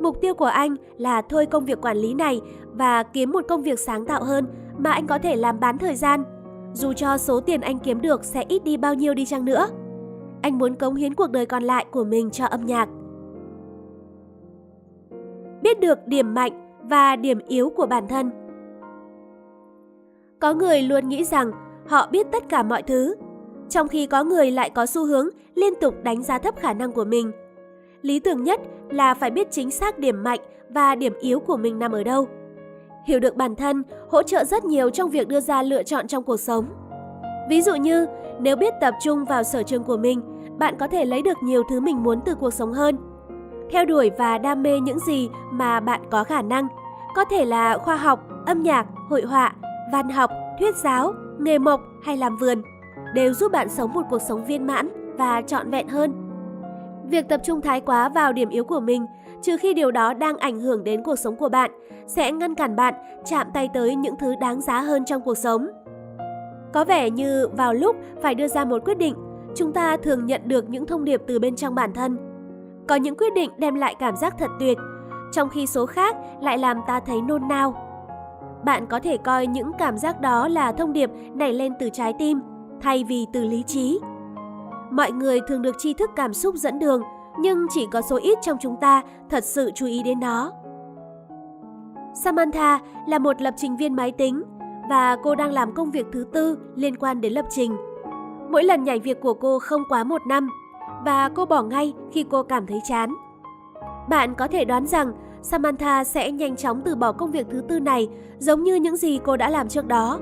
Mục 0.00 0.20
tiêu 0.20 0.34
của 0.34 0.44
anh 0.44 0.76
là 0.98 1.22
thôi 1.22 1.46
công 1.46 1.64
việc 1.64 1.80
quản 1.80 1.96
lý 1.96 2.14
này 2.14 2.40
và 2.72 3.02
kiếm 3.02 3.32
một 3.32 3.44
công 3.48 3.62
việc 3.62 3.78
sáng 3.78 4.04
tạo 4.04 4.24
hơn 4.24 4.46
mà 4.78 4.92
anh 4.92 5.06
có 5.06 5.18
thể 5.18 5.36
làm 5.36 5.60
bán 5.60 5.78
thời 5.78 5.94
gian, 5.94 6.24
dù 6.74 6.92
cho 6.92 7.18
số 7.18 7.40
tiền 7.40 7.60
anh 7.60 7.78
kiếm 7.78 8.00
được 8.00 8.24
sẽ 8.24 8.44
ít 8.48 8.64
đi 8.64 8.76
bao 8.76 8.94
nhiêu 8.94 9.14
đi 9.14 9.26
chăng 9.26 9.44
nữa. 9.44 9.66
Anh 10.42 10.58
muốn 10.58 10.74
cống 10.74 10.94
hiến 10.94 11.14
cuộc 11.14 11.30
đời 11.30 11.46
còn 11.46 11.62
lại 11.62 11.86
của 11.90 12.04
mình 12.04 12.30
cho 12.30 12.46
âm 12.46 12.66
nhạc. 12.66 12.88
Biết 15.62 15.80
được 15.80 15.98
điểm 16.06 16.34
mạnh 16.34 16.52
và 16.82 17.16
điểm 17.16 17.38
yếu 17.48 17.70
của 17.70 17.86
bản 17.86 18.08
thân 18.08 18.30
Có 20.40 20.52
người 20.52 20.82
luôn 20.82 21.08
nghĩ 21.08 21.24
rằng 21.24 21.52
họ 21.86 22.08
biết 22.10 22.26
tất 22.32 22.48
cả 22.48 22.62
mọi 22.62 22.82
thứ, 22.82 23.14
trong 23.68 23.88
khi 23.88 24.06
có 24.06 24.24
người 24.24 24.50
lại 24.50 24.70
có 24.70 24.86
xu 24.86 25.06
hướng 25.06 25.28
liên 25.54 25.74
tục 25.80 25.94
đánh 26.02 26.22
giá 26.22 26.38
thấp 26.38 26.54
khả 26.56 26.72
năng 26.72 26.92
của 26.92 27.04
mình. 27.04 27.32
Lý 28.02 28.20
tưởng 28.20 28.42
nhất 28.42 28.60
là 28.90 29.14
phải 29.14 29.30
biết 29.30 29.50
chính 29.50 29.70
xác 29.70 29.98
điểm 29.98 30.22
mạnh 30.22 30.40
và 30.68 30.94
điểm 30.94 31.12
yếu 31.20 31.40
của 31.40 31.56
mình 31.56 31.78
nằm 31.78 31.92
ở 31.92 32.04
đâu. 32.04 32.28
Hiểu 33.04 33.20
được 33.20 33.36
bản 33.36 33.56
thân 33.56 33.82
hỗ 34.10 34.22
trợ 34.22 34.44
rất 34.44 34.64
nhiều 34.64 34.90
trong 34.90 35.10
việc 35.10 35.28
đưa 35.28 35.40
ra 35.40 35.62
lựa 35.62 35.82
chọn 35.82 36.06
trong 36.06 36.22
cuộc 36.22 36.40
sống. 36.40 36.66
Ví 37.48 37.62
dụ 37.62 37.74
như, 37.74 38.06
nếu 38.40 38.56
biết 38.56 38.74
tập 38.80 38.94
trung 39.02 39.24
vào 39.24 39.42
sở 39.42 39.62
trường 39.62 39.84
của 39.84 39.96
mình, 39.96 40.20
bạn 40.58 40.76
có 40.78 40.86
thể 40.86 41.04
lấy 41.04 41.22
được 41.22 41.38
nhiều 41.42 41.62
thứ 41.70 41.80
mình 41.80 42.02
muốn 42.02 42.20
từ 42.24 42.34
cuộc 42.34 42.50
sống 42.50 42.72
hơn. 42.72 42.96
Theo 43.70 43.84
đuổi 43.84 44.10
và 44.18 44.38
đam 44.38 44.62
mê 44.62 44.80
những 44.80 44.98
gì 44.98 45.30
mà 45.50 45.80
bạn 45.80 46.00
có 46.10 46.24
khả 46.24 46.42
năng, 46.42 46.68
có 47.14 47.24
thể 47.24 47.44
là 47.44 47.78
khoa 47.78 47.96
học, 47.96 48.20
âm 48.46 48.62
nhạc, 48.62 48.86
hội 49.10 49.22
họa, 49.22 49.52
văn 49.92 50.08
học, 50.08 50.30
thuyết 50.58 50.76
giáo, 50.76 51.12
nghề 51.38 51.58
mộc 51.58 51.80
hay 52.02 52.16
làm 52.16 52.36
vườn, 52.36 52.62
đều 53.14 53.34
giúp 53.34 53.52
bạn 53.52 53.68
sống 53.68 53.92
một 53.92 54.02
cuộc 54.10 54.22
sống 54.22 54.44
viên 54.44 54.66
mãn 54.66 55.16
và 55.18 55.42
trọn 55.46 55.70
vẹn 55.70 55.88
hơn. 55.88 56.12
Việc 57.10 57.28
tập 57.28 57.40
trung 57.44 57.60
thái 57.60 57.80
quá 57.80 58.08
vào 58.08 58.32
điểm 58.32 58.48
yếu 58.48 58.64
của 58.64 58.80
mình, 58.80 59.06
trừ 59.42 59.56
khi 59.56 59.74
điều 59.74 59.90
đó 59.90 60.14
đang 60.14 60.36
ảnh 60.38 60.60
hưởng 60.60 60.84
đến 60.84 61.02
cuộc 61.02 61.16
sống 61.16 61.36
của 61.36 61.48
bạn, 61.48 61.70
sẽ 62.06 62.32
ngăn 62.32 62.54
cản 62.54 62.76
bạn 62.76 62.94
chạm 63.24 63.46
tay 63.54 63.68
tới 63.74 63.94
những 63.94 64.14
thứ 64.18 64.34
đáng 64.40 64.60
giá 64.60 64.80
hơn 64.80 65.04
trong 65.04 65.22
cuộc 65.22 65.38
sống. 65.38 65.66
Có 66.72 66.84
vẻ 66.84 67.10
như 67.10 67.48
vào 67.48 67.74
lúc 67.74 67.96
phải 68.22 68.34
đưa 68.34 68.48
ra 68.48 68.64
một 68.64 68.84
quyết 68.84 68.98
định, 68.98 69.14
chúng 69.54 69.72
ta 69.72 69.96
thường 69.96 70.26
nhận 70.26 70.40
được 70.44 70.70
những 70.70 70.86
thông 70.86 71.04
điệp 71.04 71.22
từ 71.26 71.38
bên 71.38 71.56
trong 71.56 71.74
bản 71.74 71.92
thân. 71.92 72.16
Có 72.88 72.94
những 72.94 73.16
quyết 73.16 73.34
định 73.34 73.50
đem 73.58 73.74
lại 73.74 73.94
cảm 73.98 74.16
giác 74.16 74.34
thật 74.38 74.50
tuyệt, 74.60 74.78
trong 75.32 75.48
khi 75.48 75.66
số 75.66 75.86
khác 75.86 76.16
lại 76.40 76.58
làm 76.58 76.80
ta 76.86 77.00
thấy 77.00 77.22
nôn 77.22 77.48
nao. 77.48 77.74
Bạn 78.64 78.86
có 78.86 79.00
thể 79.00 79.16
coi 79.16 79.46
những 79.46 79.72
cảm 79.78 79.98
giác 79.98 80.20
đó 80.20 80.48
là 80.48 80.72
thông 80.72 80.92
điệp 80.92 81.10
nảy 81.34 81.52
lên 81.52 81.72
từ 81.80 81.88
trái 81.92 82.12
tim, 82.18 82.40
thay 82.80 83.04
vì 83.04 83.26
từ 83.32 83.44
lý 83.44 83.62
trí. 83.62 84.00
Mọi 84.90 85.12
người 85.12 85.40
thường 85.48 85.62
được 85.62 85.76
tri 85.78 85.94
thức 85.94 86.10
cảm 86.16 86.34
xúc 86.34 86.54
dẫn 86.54 86.78
đường, 86.78 87.02
nhưng 87.38 87.66
chỉ 87.70 87.86
có 87.92 88.02
số 88.02 88.18
ít 88.22 88.38
trong 88.42 88.58
chúng 88.60 88.76
ta 88.80 89.02
thật 89.30 89.44
sự 89.44 89.70
chú 89.74 89.86
ý 89.86 90.02
đến 90.02 90.20
nó. 90.20 90.52
Samantha 92.14 92.80
là 93.06 93.18
một 93.18 93.42
lập 93.42 93.54
trình 93.56 93.76
viên 93.76 93.96
máy 93.96 94.12
tính 94.12 94.42
và 94.90 95.16
cô 95.22 95.34
đang 95.34 95.52
làm 95.52 95.74
công 95.74 95.90
việc 95.90 96.06
thứ 96.12 96.26
tư 96.32 96.58
liên 96.74 96.96
quan 96.96 97.20
đến 97.20 97.32
lập 97.32 97.44
trình. 97.50 97.76
Mỗi 98.50 98.64
lần 98.64 98.84
nhảy 98.84 98.98
việc 98.98 99.20
của 99.20 99.34
cô 99.34 99.58
không 99.58 99.82
quá 99.88 100.04
một 100.04 100.26
năm 100.26 100.48
và 101.04 101.28
cô 101.28 101.46
bỏ 101.46 101.62
ngay 101.62 101.92
khi 102.12 102.24
cô 102.30 102.42
cảm 102.42 102.66
thấy 102.66 102.80
chán. 102.84 103.14
Bạn 104.08 104.34
có 104.34 104.48
thể 104.48 104.64
đoán 104.64 104.86
rằng 104.86 105.12
Samantha 105.42 106.04
sẽ 106.04 106.32
nhanh 106.32 106.56
chóng 106.56 106.82
từ 106.84 106.96
bỏ 106.96 107.12
công 107.12 107.30
việc 107.30 107.46
thứ 107.50 107.62
tư 107.68 107.80
này 107.80 108.08
giống 108.38 108.62
như 108.62 108.74
những 108.74 108.96
gì 108.96 109.20
cô 109.24 109.36
đã 109.36 109.50
làm 109.50 109.68
trước 109.68 109.86
đó. 109.86 110.18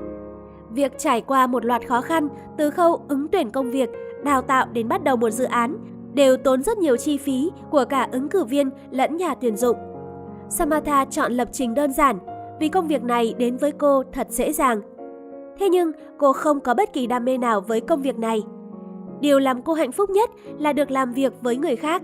Việc 0.69 0.99
trải 0.99 1.21
qua 1.21 1.47
một 1.47 1.65
loạt 1.65 1.87
khó 1.87 2.01
khăn 2.01 2.27
từ 2.57 2.69
khâu 2.69 3.05
ứng 3.07 3.27
tuyển 3.27 3.51
công 3.51 3.71
việc, 3.71 3.89
đào 4.23 4.41
tạo 4.41 4.65
đến 4.73 4.87
bắt 4.87 5.03
đầu 5.03 5.15
một 5.15 5.29
dự 5.29 5.45
án 5.45 5.77
đều 6.13 6.37
tốn 6.37 6.63
rất 6.63 6.77
nhiều 6.77 6.97
chi 6.97 7.17
phí 7.17 7.49
của 7.71 7.85
cả 7.89 8.07
ứng 8.11 8.29
cử 8.29 8.43
viên 8.43 8.69
lẫn 8.91 9.17
nhà 9.17 9.35
tuyển 9.35 9.57
dụng. 9.57 9.77
Samantha 10.49 11.05
chọn 11.05 11.33
lập 11.33 11.47
trình 11.51 11.73
đơn 11.73 11.91
giản 11.91 12.19
vì 12.59 12.69
công 12.69 12.87
việc 12.87 13.03
này 13.03 13.33
đến 13.37 13.57
với 13.57 13.71
cô 13.71 14.03
thật 14.13 14.27
dễ 14.29 14.53
dàng. 14.53 14.81
Thế 15.59 15.69
nhưng 15.69 15.91
cô 16.17 16.33
không 16.33 16.59
có 16.59 16.73
bất 16.73 16.93
kỳ 16.93 17.07
đam 17.07 17.25
mê 17.25 17.37
nào 17.37 17.61
với 17.61 17.81
công 17.81 18.01
việc 18.01 18.19
này. 18.19 18.43
Điều 19.19 19.39
làm 19.39 19.61
cô 19.61 19.73
hạnh 19.73 19.91
phúc 19.91 20.09
nhất 20.09 20.29
là 20.59 20.73
được 20.73 20.91
làm 20.91 21.13
việc 21.13 21.33
với 21.41 21.57
người 21.57 21.75
khác. 21.75 22.01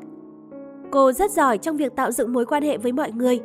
Cô 0.91 1.11
rất 1.11 1.31
giỏi 1.31 1.57
trong 1.57 1.77
việc 1.77 1.95
tạo 1.95 2.11
dựng 2.11 2.33
mối 2.33 2.45
quan 2.45 2.63
hệ 2.63 2.77
với 2.77 2.91
mọi 2.91 3.11
người. 3.11 3.39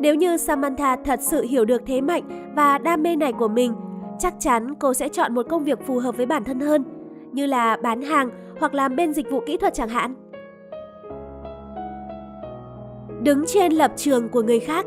Nếu 0.00 0.14
như 0.14 0.36
Samantha 0.36 0.96
thật 0.96 1.20
sự 1.22 1.42
hiểu 1.42 1.64
được 1.64 1.82
thế 1.86 2.00
mạnh 2.00 2.52
và 2.56 2.78
đam 2.78 3.02
mê 3.02 3.16
này 3.16 3.32
của 3.32 3.48
mình, 3.48 3.74
chắc 4.18 4.34
chắn 4.38 4.74
cô 4.74 4.94
sẽ 4.94 5.08
chọn 5.08 5.34
một 5.34 5.46
công 5.48 5.64
việc 5.64 5.86
phù 5.86 5.98
hợp 5.98 6.16
với 6.16 6.26
bản 6.26 6.44
thân 6.44 6.60
hơn, 6.60 6.84
như 7.32 7.46
là 7.46 7.76
bán 7.76 8.02
hàng 8.02 8.30
hoặc 8.60 8.74
làm 8.74 8.96
bên 8.96 9.12
dịch 9.12 9.30
vụ 9.30 9.40
kỹ 9.46 9.56
thuật 9.56 9.74
chẳng 9.74 9.88
hạn. 9.88 10.14
Đứng 13.22 13.44
trên 13.46 13.72
lập 13.72 13.92
trường 13.96 14.28
của 14.28 14.42
người 14.42 14.60
khác 14.60 14.86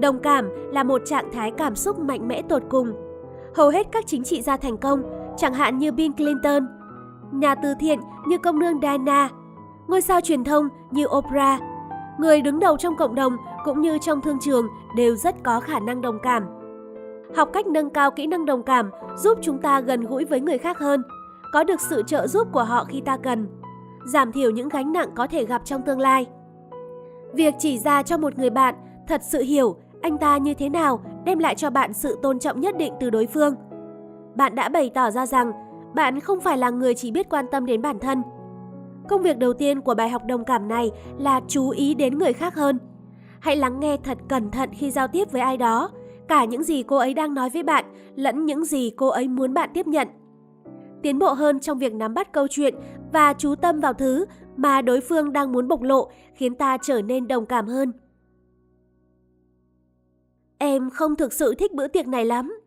Đồng 0.00 0.18
cảm 0.18 0.48
là 0.72 0.82
một 0.82 1.02
trạng 1.06 1.32
thái 1.32 1.50
cảm 1.50 1.76
xúc 1.76 1.98
mạnh 1.98 2.28
mẽ 2.28 2.42
tột 2.42 2.62
cùng. 2.68 2.92
Hầu 3.54 3.68
hết 3.68 3.86
các 3.92 4.06
chính 4.06 4.24
trị 4.24 4.42
gia 4.42 4.56
thành 4.56 4.76
công, 4.76 5.02
chẳng 5.36 5.54
hạn 5.54 5.78
như 5.78 5.92
Bill 5.92 6.12
Clinton, 6.16 6.66
nhà 7.32 7.54
từ 7.54 7.74
thiện 7.80 7.98
như 8.26 8.38
công 8.38 8.58
nương 8.58 8.80
Diana, 8.80 9.28
ngôi 9.88 10.02
sao 10.02 10.20
truyền 10.20 10.44
thông 10.44 10.68
như 10.90 11.06
Oprah, 11.18 11.60
người 12.18 12.40
đứng 12.40 12.60
đầu 12.60 12.76
trong 12.76 12.96
cộng 12.96 13.14
đồng 13.14 13.36
cũng 13.64 13.80
như 13.80 13.98
trong 13.98 14.20
thương 14.20 14.38
trường 14.40 14.66
đều 14.96 15.16
rất 15.16 15.34
có 15.42 15.60
khả 15.60 15.78
năng 15.78 16.00
đồng 16.00 16.18
cảm. 16.22 16.59
Học 17.36 17.48
cách 17.52 17.66
nâng 17.66 17.90
cao 17.90 18.10
kỹ 18.10 18.26
năng 18.26 18.46
đồng 18.46 18.62
cảm 18.62 18.90
giúp 19.16 19.38
chúng 19.42 19.58
ta 19.58 19.80
gần 19.80 20.06
gũi 20.06 20.24
với 20.24 20.40
người 20.40 20.58
khác 20.58 20.78
hơn, 20.78 21.02
có 21.52 21.64
được 21.64 21.80
sự 21.80 22.02
trợ 22.06 22.26
giúp 22.26 22.48
của 22.52 22.64
họ 22.64 22.84
khi 22.84 23.00
ta 23.00 23.16
cần, 23.16 23.48
giảm 24.06 24.32
thiểu 24.32 24.50
những 24.50 24.68
gánh 24.68 24.92
nặng 24.92 25.10
có 25.14 25.26
thể 25.26 25.44
gặp 25.44 25.62
trong 25.64 25.82
tương 25.82 26.00
lai. 26.00 26.26
Việc 27.32 27.54
chỉ 27.58 27.78
ra 27.78 28.02
cho 28.02 28.18
một 28.18 28.38
người 28.38 28.50
bạn 28.50 28.74
thật 29.08 29.20
sự 29.24 29.42
hiểu 29.42 29.76
anh 30.02 30.18
ta 30.18 30.36
như 30.36 30.54
thế 30.54 30.68
nào 30.68 31.00
đem 31.24 31.38
lại 31.38 31.54
cho 31.54 31.70
bạn 31.70 31.92
sự 31.92 32.18
tôn 32.22 32.38
trọng 32.38 32.60
nhất 32.60 32.76
định 32.76 32.94
từ 33.00 33.10
đối 33.10 33.26
phương. 33.26 33.54
Bạn 34.34 34.54
đã 34.54 34.68
bày 34.68 34.90
tỏ 34.94 35.10
ra 35.10 35.26
rằng 35.26 35.52
bạn 35.94 36.20
không 36.20 36.40
phải 36.40 36.58
là 36.58 36.70
người 36.70 36.94
chỉ 36.94 37.10
biết 37.10 37.28
quan 37.30 37.46
tâm 37.50 37.66
đến 37.66 37.82
bản 37.82 37.98
thân. 37.98 38.22
Công 39.08 39.22
việc 39.22 39.38
đầu 39.38 39.52
tiên 39.52 39.80
của 39.80 39.94
bài 39.94 40.08
học 40.08 40.22
đồng 40.26 40.44
cảm 40.44 40.68
này 40.68 40.90
là 41.18 41.40
chú 41.48 41.70
ý 41.70 41.94
đến 41.94 42.18
người 42.18 42.32
khác 42.32 42.54
hơn. 42.54 42.78
Hãy 43.40 43.56
lắng 43.56 43.80
nghe 43.80 43.96
thật 43.96 44.18
cẩn 44.28 44.50
thận 44.50 44.70
khi 44.72 44.90
giao 44.90 45.08
tiếp 45.08 45.32
với 45.32 45.40
ai 45.40 45.56
đó, 45.56 45.90
cả 46.30 46.44
những 46.44 46.62
gì 46.62 46.82
cô 46.82 46.96
ấy 46.96 47.14
đang 47.14 47.34
nói 47.34 47.50
với 47.50 47.62
bạn 47.62 47.84
lẫn 48.16 48.46
những 48.46 48.64
gì 48.64 48.90
cô 48.96 49.08
ấy 49.08 49.28
muốn 49.28 49.54
bạn 49.54 49.70
tiếp 49.74 49.86
nhận. 49.86 50.08
Tiến 51.02 51.18
bộ 51.18 51.32
hơn 51.32 51.60
trong 51.60 51.78
việc 51.78 51.94
nắm 51.94 52.14
bắt 52.14 52.32
câu 52.32 52.46
chuyện 52.48 52.74
và 53.12 53.32
chú 53.32 53.54
tâm 53.54 53.80
vào 53.80 53.92
thứ 53.92 54.26
mà 54.56 54.82
đối 54.82 55.00
phương 55.00 55.32
đang 55.32 55.52
muốn 55.52 55.68
bộc 55.68 55.82
lộ 55.82 56.10
khiến 56.34 56.54
ta 56.54 56.76
trở 56.82 57.02
nên 57.02 57.28
đồng 57.28 57.46
cảm 57.46 57.66
hơn. 57.66 57.92
Em 60.58 60.90
không 60.90 61.16
thực 61.16 61.32
sự 61.32 61.54
thích 61.54 61.72
bữa 61.72 61.88
tiệc 61.88 62.06
này 62.06 62.24
lắm. 62.24 62.60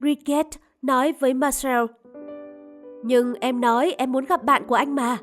Bridget 0.00 0.46
nói 0.82 1.14
với 1.20 1.34
Marcel. 1.34 1.84
Nhưng 3.04 3.34
em 3.34 3.60
nói 3.60 3.94
em 3.98 4.12
muốn 4.12 4.24
gặp 4.24 4.44
bạn 4.44 4.66
của 4.66 4.74
anh 4.74 4.94
mà. 4.94 5.18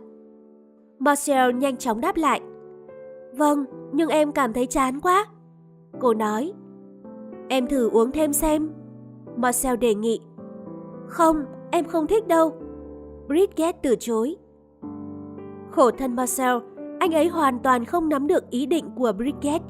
Marcel 0.99 1.53
nhanh 1.53 1.77
chóng 1.77 2.01
đáp 2.01 2.17
lại. 2.17 2.41
Vâng, 3.33 3.65
nhưng 3.93 4.09
em 4.09 4.31
cảm 4.31 4.53
thấy 4.53 4.65
chán 4.65 4.99
quá. 4.99 5.25
Cô 5.99 6.13
nói. 6.13 6.53
Em 7.49 7.67
thử 7.67 7.89
uống 7.89 8.11
thêm 8.11 8.33
xem. 8.33 8.69
Marcel 9.35 9.75
đề 9.75 9.95
nghị. 9.95 10.19
Không, 11.07 11.45
em 11.71 11.85
không 11.85 12.07
thích 12.07 12.27
đâu. 12.27 12.53
Bridget 13.27 13.81
từ 13.81 13.95
chối. 13.99 14.35
Khổ 15.71 15.91
thân 15.91 16.15
Marcel, 16.15 16.57
anh 16.99 17.11
ấy 17.11 17.27
hoàn 17.27 17.59
toàn 17.59 17.85
không 17.85 18.09
nắm 18.09 18.27
được 18.27 18.49
ý 18.49 18.65
định 18.65 18.85
của 18.95 19.11
Bridget. 19.17 19.61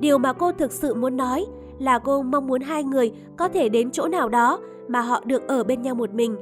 Điều 0.00 0.18
mà 0.18 0.32
cô 0.32 0.52
thực 0.52 0.72
sự 0.72 0.94
muốn 0.94 1.16
nói 1.16 1.46
là 1.78 1.98
cô 1.98 2.22
mong 2.22 2.46
muốn 2.46 2.60
hai 2.60 2.84
người 2.84 3.12
có 3.36 3.48
thể 3.48 3.68
đến 3.68 3.90
chỗ 3.90 4.08
nào 4.08 4.28
đó 4.28 4.60
mà 4.88 5.00
họ 5.00 5.20
được 5.24 5.48
ở 5.48 5.64
bên 5.64 5.82
nhau 5.82 5.94
một 5.94 6.14
mình. 6.14 6.36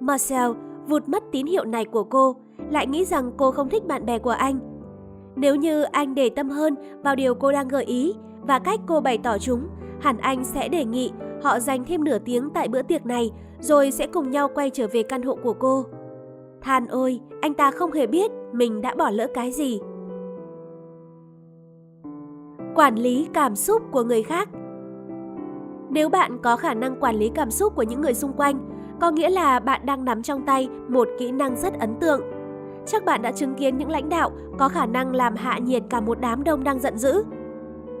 Marcel 0.00 0.50
vụt 0.88 1.08
mất 1.08 1.24
tín 1.32 1.46
hiệu 1.46 1.64
này 1.64 1.84
của 1.84 2.04
cô, 2.04 2.36
lại 2.70 2.86
nghĩ 2.86 3.04
rằng 3.04 3.32
cô 3.36 3.50
không 3.50 3.68
thích 3.68 3.86
bạn 3.86 4.06
bè 4.06 4.18
của 4.18 4.30
anh. 4.30 4.58
Nếu 5.36 5.54
như 5.54 5.82
anh 5.82 6.14
để 6.14 6.30
tâm 6.30 6.50
hơn 6.50 6.74
vào 7.04 7.16
điều 7.16 7.34
cô 7.34 7.52
đang 7.52 7.68
gợi 7.68 7.84
ý 7.84 8.14
và 8.48 8.58
cách 8.58 8.80
cô 8.86 9.00
bày 9.00 9.18
tỏ 9.18 9.38
chúng, 9.38 9.68
hẳn 10.00 10.18
anh 10.18 10.44
sẽ 10.44 10.68
đề 10.68 10.84
nghị 10.84 11.12
họ 11.42 11.60
dành 11.60 11.84
thêm 11.84 12.04
nửa 12.04 12.18
tiếng 12.18 12.50
tại 12.50 12.68
bữa 12.68 12.82
tiệc 12.82 13.06
này 13.06 13.30
rồi 13.60 13.90
sẽ 13.90 14.06
cùng 14.06 14.30
nhau 14.30 14.48
quay 14.54 14.70
trở 14.70 14.86
về 14.92 15.02
căn 15.02 15.22
hộ 15.22 15.36
của 15.42 15.52
cô. 15.52 15.84
Than 16.60 16.86
ôi, 16.86 17.20
anh 17.40 17.54
ta 17.54 17.70
không 17.70 17.92
hề 17.92 18.06
biết 18.06 18.30
mình 18.52 18.80
đã 18.80 18.94
bỏ 18.94 19.10
lỡ 19.10 19.26
cái 19.34 19.52
gì 19.52 19.80
quản 22.74 22.94
lý 22.94 23.28
cảm 23.34 23.56
xúc 23.56 23.82
của 23.90 24.02
người 24.02 24.22
khác. 24.22 24.48
Nếu 25.90 26.08
bạn 26.08 26.38
có 26.42 26.56
khả 26.56 26.74
năng 26.74 27.00
quản 27.00 27.16
lý 27.16 27.30
cảm 27.34 27.50
xúc 27.50 27.76
của 27.76 27.82
những 27.82 28.00
người 28.00 28.14
xung 28.14 28.32
quanh, 28.32 28.70
có 29.00 29.10
nghĩa 29.10 29.30
là 29.30 29.60
bạn 29.60 29.86
đang 29.86 30.04
nắm 30.04 30.22
trong 30.22 30.42
tay 30.46 30.68
một 30.88 31.08
kỹ 31.18 31.32
năng 31.32 31.56
rất 31.56 31.78
ấn 31.80 31.94
tượng. 32.00 32.20
Chắc 32.86 33.04
bạn 33.04 33.22
đã 33.22 33.32
chứng 33.32 33.54
kiến 33.54 33.78
những 33.78 33.90
lãnh 33.90 34.08
đạo 34.08 34.30
có 34.58 34.68
khả 34.68 34.86
năng 34.86 35.14
làm 35.14 35.36
hạ 35.36 35.58
nhiệt 35.58 35.82
cả 35.90 36.00
một 36.00 36.20
đám 36.20 36.44
đông 36.44 36.64
đang 36.64 36.78
giận 36.78 36.98
dữ. 36.98 37.24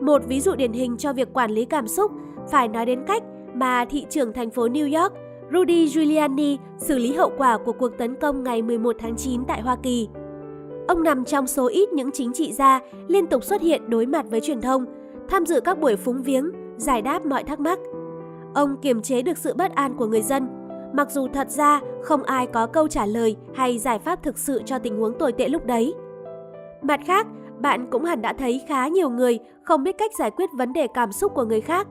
Một 0.00 0.22
ví 0.26 0.40
dụ 0.40 0.54
điển 0.54 0.72
hình 0.72 0.96
cho 0.96 1.12
việc 1.12 1.32
quản 1.32 1.50
lý 1.50 1.64
cảm 1.64 1.88
xúc 1.88 2.12
phải 2.50 2.68
nói 2.68 2.86
đến 2.86 3.04
cách 3.06 3.22
mà 3.54 3.84
thị 3.84 4.06
trưởng 4.10 4.32
thành 4.32 4.50
phố 4.50 4.68
New 4.68 5.02
York 5.02 5.12
Rudy 5.52 5.88
Giuliani 5.88 6.58
xử 6.78 6.98
lý 6.98 7.12
hậu 7.12 7.32
quả 7.38 7.58
của 7.58 7.72
cuộc 7.72 7.98
tấn 7.98 8.14
công 8.14 8.42
ngày 8.42 8.62
11 8.62 8.96
tháng 8.98 9.16
9 9.16 9.44
tại 9.44 9.60
Hoa 9.60 9.76
Kỳ. 9.82 10.08
Ông 10.88 11.02
nằm 11.02 11.24
trong 11.24 11.46
số 11.46 11.68
ít 11.68 11.92
những 11.92 12.10
chính 12.12 12.32
trị 12.32 12.52
gia 12.52 12.80
liên 13.08 13.26
tục 13.26 13.44
xuất 13.44 13.62
hiện 13.62 13.90
đối 13.90 14.06
mặt 14.06 14.26
với 14.30 14.40
truyền 14.40 14.60
thông, 14.60 14.84
tham 15.28 15.46
dự 15.46 15.60
các 15.60 15.78
buổi 15.78 15.96
phúng 15.96 16.22
viếng, 16.22 16.50
giải 16.76 17.02
đáp 17.02 17.26
mọi 17.26 17.44
thắc 17.44 17.60
mắc. 17.60 17.78
Ông 18.54 18.76
kiềm 18.82 19.02
chế 19.02 19.22
được 19.22 19.38
sự 19.38 19.54
bất 19.54 19.74
an 19.74 19.94
của 19.96 20.06
người 20.06 20.22
dân, 20.22 20.48
mặc 20.94 21.10
dù 21.10 21.28
thật 21.28 21.50
ra 21.50 21.80
không 22.02 22.22
ai 22.22 22.46
có 22.46 22.66
câu 22.66 22.88
trả 22.88 23.06
lời 23.06 23.36
hay 23.54 23.78
giải 23.78 23.98
pháp 23.98 24.22
thực 24.22 24.38
sự 24.38 24.62
cho 24.64 24.78
tình 24.78 24.98
huống 24.98 25.18
tồi 25.18 25.32
tệ 25.32 25.48
lúc 25.48 25.66
đấy. 25.66 25.94
Mặt 26.82 27.00
khác, 27.06 27.26
bạn 27.60 27.86
cũng 27.90 28.04
hẳn 28.04 28.22
đã 28.22 28.32
thấy 28.32 28.62
khá 28.68 28.88
nhiều 28.88 29.10
người 29.10 29.38
không 29.62 29.82
biết 29.82 29.98
cách 29.98 30.10
giải 30.18 30.30
quyết 30.30 30.50
vấn 30.52 30.72
đề 30.72 30.86
cảm 30.94 31.12
xúc 31.12 31.32
của 31.34 31.44
người 31.44 31.60
khác. 31.60 31.86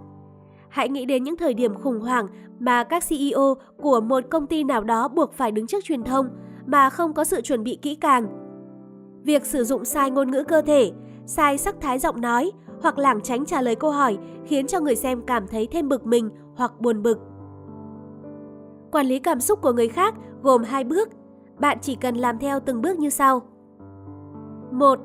Hãy 0.70 0.90
nghĩ 0.90 1.06
đến 1.06 1.24
những 1.24 1.38
thời 1.38 1.54
điểm 1.54 1.74
khủng 1.76 2.00
hoảng 2.00 2.28
mà 2.60 2.84
các 2.84 3.04
CEO 3.10 3.56
của 3.78 4.02
một 4.02 4.24
công 4.30 4.48
ty 4.48 4.64
nào 4.64 4.84
đó 4.84 5.08
buộc 5.08 5.34
phải 5.34 5.52
đứng 5.52 5.68
trước 5.68 5.84
truyền 5.84 6.04
thông 6.04 6.30
mà 6.66 6.90
không 6.90 7.14
có 7.14 7.24
sự 7.24 7.42
chuẩn 7.42 7.64
bị 7.64 7.80
kỹ 7.82 7.96
càng 7.96 8.28
Việc 9.28 9.46
sử 9.46 9.64
dụng 9.64 9.86
sai 9.86 10.12
ngôn 10.12 10.32
ngữ 10.32 10.44
cơ 10.44 10.62
thể, 10.62 10.92
sai 11.26 11.58
sắc 11.58 11.76
thái 11.82 12.00
giọng 12.00 12.22
nói 12.22 12.52
hoặc 12.82 12.98
lảng 12.98 13.22
tránh 13.22 13.46
trả 13.46 13.62
lời 13.62 13.76
câu 13.76 13.92
hỏi 13.92 14.18
khiến 14.46 14.68
cho 14.68 14.80
người 14.80 14.96
xem 14.96 15.22
cảm 15.22 15.48
thấy 15.48 15.68
thêm 15.72 15.90
bực 15.90 16.06
mình 16.06 16.30
hoặc 16.56 16.82
buồn 16.82 17.04
bực. 17.04 17.20
Quản 18.92 19.06
lý 19.06 19.20
cảm 19.20 19.40
xúc 19.40 19.62
của 19.62 19.72
người 19.72 19.88
khác 19.88 20.16
gồm 20.42 20.64
hai 20.64 20.84
bước. 20.84 21.10
Bạn 21.60 21.78
chỉ 21.82 21.96
cần 21.96 22.16
làm 22.16 22.40
theo 22.40 22.60
từng 22.60 22.82
bước 22.82 23.00
như 23.00 23.10
sau. 23.10 23.42
1. 24.72 25.00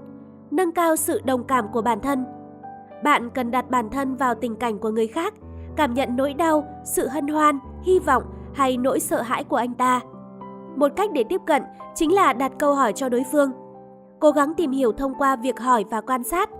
Nâng 0.52 0.72
cao 0.72 0.96
sự 0.96 1.20
đồng 1.24 1.44
cảm 1.44 1.68
của 1.72 1.82
bản 1.82 2.00
thân. 2.00 2.24
Bạn 3.04 3.30
cần 3.30 3.50
đặt 3.50 3.70
bản 3.70 3.90
thân 3.90 4.16
vào 4.16 4.34
tình 4.34 4.56
cảnh 4.56 4.78
của 4.78 4.90
người 4.90 5.06
khác, 5.06 5.34
cảm 5.76 5.94
nhận 5.94 6.16
nỗi 6.16 6.34
đau, 6.34 6.64
sự 6.84 7.08
hân 7.08 7.28
hoan, 7.28 7.58
hy 7.82 7.98
vọng 7.98 8.22
hay 8.54 8.76
nỗi 8.76 9.00
sợ 9.00 9.22
hãi 9.22 9.44
của 9.44 9.56
anh 9.56 9.74
ta. 9.74 10.00
Một 10.76 10.92
cách 10.96 11.10
để 11.12 11.24
tiếp 11.28 11.40
cận 11.46 11.62
chính 11.94 12.14
là 12.14 12.32
đặt 12.32 12.52
câu 12.58 12.74
hỏi 12.74 12.92
cho 12.92 13.08
đối 13.08 13.22
phương 13.32 13.52
cố 14.22 14.30
gắng 14.30 14.54
tìm 14.54 14.70
hiểu 14.70 14.92
thông 14.92 15.14
qua 15.14 15.36
việc 15.36 15.60
hỏi 15.60 15.84
và 15.90 16.00
quan 16.00 16.24
sát. 16.24 16.50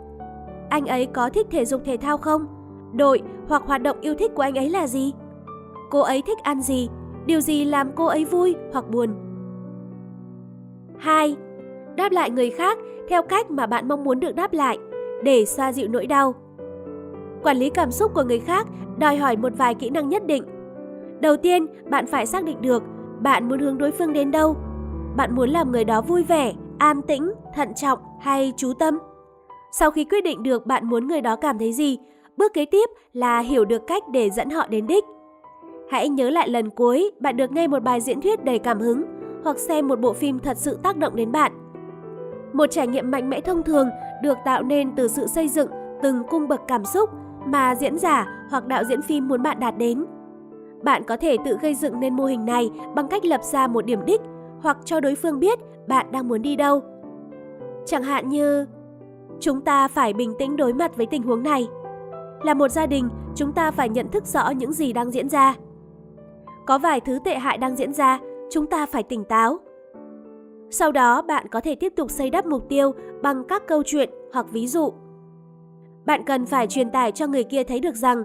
Anh 0.70 0.87
ấy 0.87 1.06
có 1.06 1.28
thích 1.28 1.46
thể 1.50 1.64
dục 1.64 1.80
thể 1.84 1.96
thao 1.96 2.18
không? 2.18 2.46
Đội 2.92 3.22
hoặc 3.49 3.62
hoạt 3.66 3.82
động 3.82 4.00
yêu 4.00 4.14
thích 4.14 4.30
của 4.34 4.42
anh 4.42 4.54
ấy 4.54 4.70
là 4.70 4.87
gì? 4.87 5.12
Cô 5.90 6.00
ấy 6.00 6.22
thích 6.22 6.38
ăn 6.42 6.61
gì? 6.61 6.88
Điều 7.26 7.40
gì 7.40 7.64
làm 7.64 7.92
cô 7.94 8.06
ấy 8.06 8.25
vui 8.25 8.56
hoặc 8.72 8.90
buồn? 8.90 9.14
2. 10.99 11.37
Đáp 11.96 12.12
lại 12.12 12.30
người 12.30 12.50
khác 12.50 12.78
theo 13.09 13.23
cách 13.23 13.50
mà 13.50 13.66
bạn 13.66 13.88
mong 13.88 14.04
muốn 14.04 14.21
được 14.21 14.35
đáp 14.35 14.52
lại 14.52 14.78
để 15.25 15.44
xoa 15.44 15.73
dịu 15.73 15.88
nỗi 15.88 16.06
đau. 16.06 16.35
Quản 17.42 17.56
lý 17.56 17.71
cảm 17.71 17.90
xúc 17.90 18.14
của 18.14 18.23
người 18.23 18.40
khác 18.40 18.66
đòi 18.99 19.16
hỏi 19.16 19.37
một 19.37 19.52
vài 19.56 19.75
kỹ 19.75 19.90
năng 19.90 20.09
nhất 20.09 20.26
định. 20.26 20.44
Đầu 21.21 21.37
tiên, 21.37 21.66
bạn 21.90 22.06
phải 22.06 22.26
xác 22.26 22.44
định 22.44 22.62
được 22.62 22.82
bạn 23.21 23.49
muốn 23.49 23.59
hướng 23.59 23.78
đối 23.78 23.90
phương 23.90 24.12
đến 24.12 24.30
đâu. 24.30 24.56
Bạn 25.16 25.35
muốn 25.35 25.49
làm 25.50 25.73
người 25.73 25.85
đó 25.85 26.00
vui 26.00 26.23
vẻ, 26.23 26.52
an 26.78 27.02
tĩnh, 27.02 27.32
thận 27.54 27.75
trọng 27.75 27.99
hay 28.21 28.52
chú 28.56 28.73
tâm. 28.78 28.99
Sau 29.73 29.90
khi 29.90 30.04
quyết 30.04 30.25
định 30.25 30.42
được 30.42 30.66
bạn 30.66 30.87
muốn 30.87 31.06
người 31.06 31.21
đó 31.21 31.37
cảm 31.37 31.59
thấy 31.59 31.73
gì, 31.73 31.99
bước 32.37 32.54
kế 32.54 32.64
tiếp 32.64 32.90
là 33.12 33.40
hiểu 33.40 33.64
được 33.64 33.87
cách 33.87 34.02
để 34.12 34.30
dẫn 34.30 34.50
họ 34.50 34.66
đến 34.66 34.87
đích. 34.87 35.04
Hãy 35.90 36.09
nhớ 36.09 36.30
lại 36.30 36.49
lần 36.49 36.71
cuối 36.71 37.11
bạn 37.21 37.37
được 37.37 37.52
nghe 37.52 37.66
một 37.66 37.82
bài 37.82 38.00
diễn 38.00 38.21
thuyết 38.21 38.44
đầy 38.44 38.59
cảm 38.59 38.80
hứng 38.80 39.02
hoặc 39.44 39.59
xem 39.59 39.88
một 39.88 40.00
bộ 40.00 40.12
phim 40.12 40.38
thật 40.38 40.56
sự 40.56 40.78
tác 40.82 40.97
động 40.97 41.16
đến 41.16 41.32
bạn. 41.32 41.62
Một 42.52 42.66
trải 42.71 42.87
nghiệm 42.87 43.11
mạnh 43.11 43.30
mẽ 43.30 43.40
thông 43.40 43.62
thường 43.62 43.88
được 44.23 44.38
tạo 44.44 44.62
nên 44.62 44.94
từ 44.97 45.09
sự 45.09 45.26
xây 45.26 45.49
dựng 45.49 45.68
từng 46.02 46.23
cung 46.30 46.49
bậc 46.49 46.61
cảm 46.68 46.85
xúc 46.85 47.11
mà 47.47 47.75
diễn 47.75 47.99
giả 47.99 48.47
hoặc 48.50 48.66
đạo 48.66 48.85
diễn 48.85 49.02
phim 49.02 49.28
muốn 49.28 49.42
bạn 49.42 49.61
đạt 49.61 49.78
đến. 49.78 50.04
Bạn 50.82 51.02
có 51.04 51.16
thể 51.16 51.37
tự 51.44 51.59
gây 51.62 51.75
dựng 51.75 52.00
nên 52.00 52.16
mô 52.16 52.25
hình 52.25 52.44
này 52.44 52.71
bằng 52.94 53.09
cách 53.09 53.25
lập 53.25 53.42
ra 53.42 53.66
một 53.66 53.87
điểm 53.87 54.04
đích 54.04 54.21
hoặc 54.62 54.78
cho 54.85 55.00
đối 55.00 55.14
phương 55.14 55.40
biết 55.40 55.59
bạn 55.88 56.06
đang 56.12 56.28
muốn 56.28 56.42
đi 56.42 56.56
đâu. 56.56 56.80
Chẳng 57.87 58.02
hạn 58.02 58.28
như 58.28 58.66
chúng 59.40 59.61
ta 59.61 59.88
phải 59.88 60.12
bình 60.12 60.35
tĩnh 60.38 60.56
đối 60.56 60.73
mặt 60.73 60.97
với 60.97 61.06
tình 61.06 61.23
huống 61.23 61.42
này. 61.42 61.68
Là 62.42 62.54
một 62.54 62.68
gia 62.68 62.87
đình, 62.87 63.09
chúng 63.35 63.52
ta 63.52 63.71
phải 63.71 63.88
nhận 63.88 64.09
thức 64.09 64.26
rõ 64.26 64.50
những 64.50 64.73
gì 64.73 64.92
đang 64.92 65.11
diễn 65.11 65.28
ra. 65.28 65.54
Có 66.66 66.78
vài 66.78 67.00
thứ 67.00 67.18
tệ 67.25 67.35
hại 67.35 67.59
đang 67.59 67.76
diễn 67.76 67.92
ra, 67.92 68.18
chúng 68.50 68.66
ta 68.66 68.87
phải 68.87 69.02
tỉnh 69.02 69.25
táo. 69.25 69.59
Sau 70.74 70.92
đó, 70.92 71.22
bạn 71.22 71.46
có 71.48 71.60
thể 71.60 71.74
tiếp 71.74 71.92
tục 71.96 72.10
xây 72.10 72.30
đắp 72.30 72.46
mục 72.46 72.68
tiêu 72.68 72.92
bằng 73.22 73.44
các 73.44 73.62
câu 73.66 73.82
chuyện 73.86 74.10
hoặc 74.32 74.46
ví 74.50 74.66
dụ. 74.66 74.92
Bạn 76.04 76.24
cần 76.26 76.46
phải 76.46 76.66
truyền 76.66 76.90
tải 76.90 77.12
cho 77.12 77.26
người 77.26 77.44
kia 77.44 77.64
thấy 77.64 77.80
được 77.80 77.94
rằng 77.94 78.22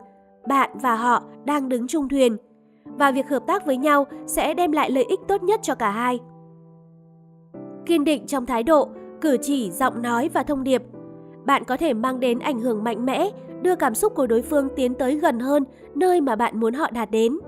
bạn 0.47 0.69
và 0.81 0.95
họ 0.95 1.23
đang 1.45 1.69
đứng 1.69 1.87
chung 1.87 2.09
thuyền 2.09 2.37
và 2.85 3.11
việc 3.11 3.29
hợp 3.29 3.43
tác 3.47 3.65
với 3.65 3.77
nhau 3.77 4.07
sẽ 4.25 4.53
đem 4.53 4.71
lại 4.71 4.91
lợi 4.91 5.03
ích 5.03 5.19
tốt 5.27 5.43
nhất 5.43 5.59
cho 5.63 5.75
cả 5.75 5.91
hai. 5.91 6.19
Kiên 7.85 8.03
định 8.03 8.27
trong 8.27 8.45
thái 8.45 8.63
độ, 8.63 8.89
cử 9.21 9.37
chỉ, 9.41 9.71
giọng 9.71 10.01
nói 10.01 10.29
và 10.33 10.43
thông 10.43 10.63
điệp. 10.63 10.83
Bạn 11.45 11.63
có 11.63 11.77
thể 11.77 11.93
mang 11.93 12.19
đến 12.19 12.39
ảnh 12.39 12.59
hưởng 12.59 12.83
mạnh 12.83 13.05
mẽ, 13.05 13.29
đưa 13.61 13.75
cảm 13.75 13.95
xúc 13.95 14.15
của 14.15 14.27
đối 14.27 14.41
phương 14.41 14.69
tiến 14.75 14.93
tới 14.93 15.15
gần 15.15 15.39
hơn 15.39 15.63
nơi 15.95 16.21
mà 16.21 16.35
bạn 16.35 16.59
muốn 16.59 16.73
họ 16.73 16.91
đạt 16.91 17.11
đến. 17.11 17.39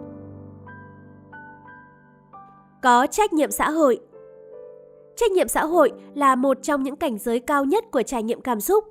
Có 2.82 3.08
trách 3.08 3.34
nhiệm 3.34 3.52
xã 3.52 3.70
hội 3.70 4.00
Trách 5.20 5.32
nhiệm 5.32 5.48
xã 5.48 5.66
hội 5.66 5.92
là 6.16 6.36
một 6.36 6.58
trong 6.64 6.84
những 6.84 6.96
cảnh 6.96 7.18
giới 7.18 7.40
cao 7.40 7.66
nhất 7.66 7.92
của 7.92 8.02
trải 8.02 8.24
nghiệm 8.24 8.42
cảm 8.42 8.62
xúc. 8.62 8.84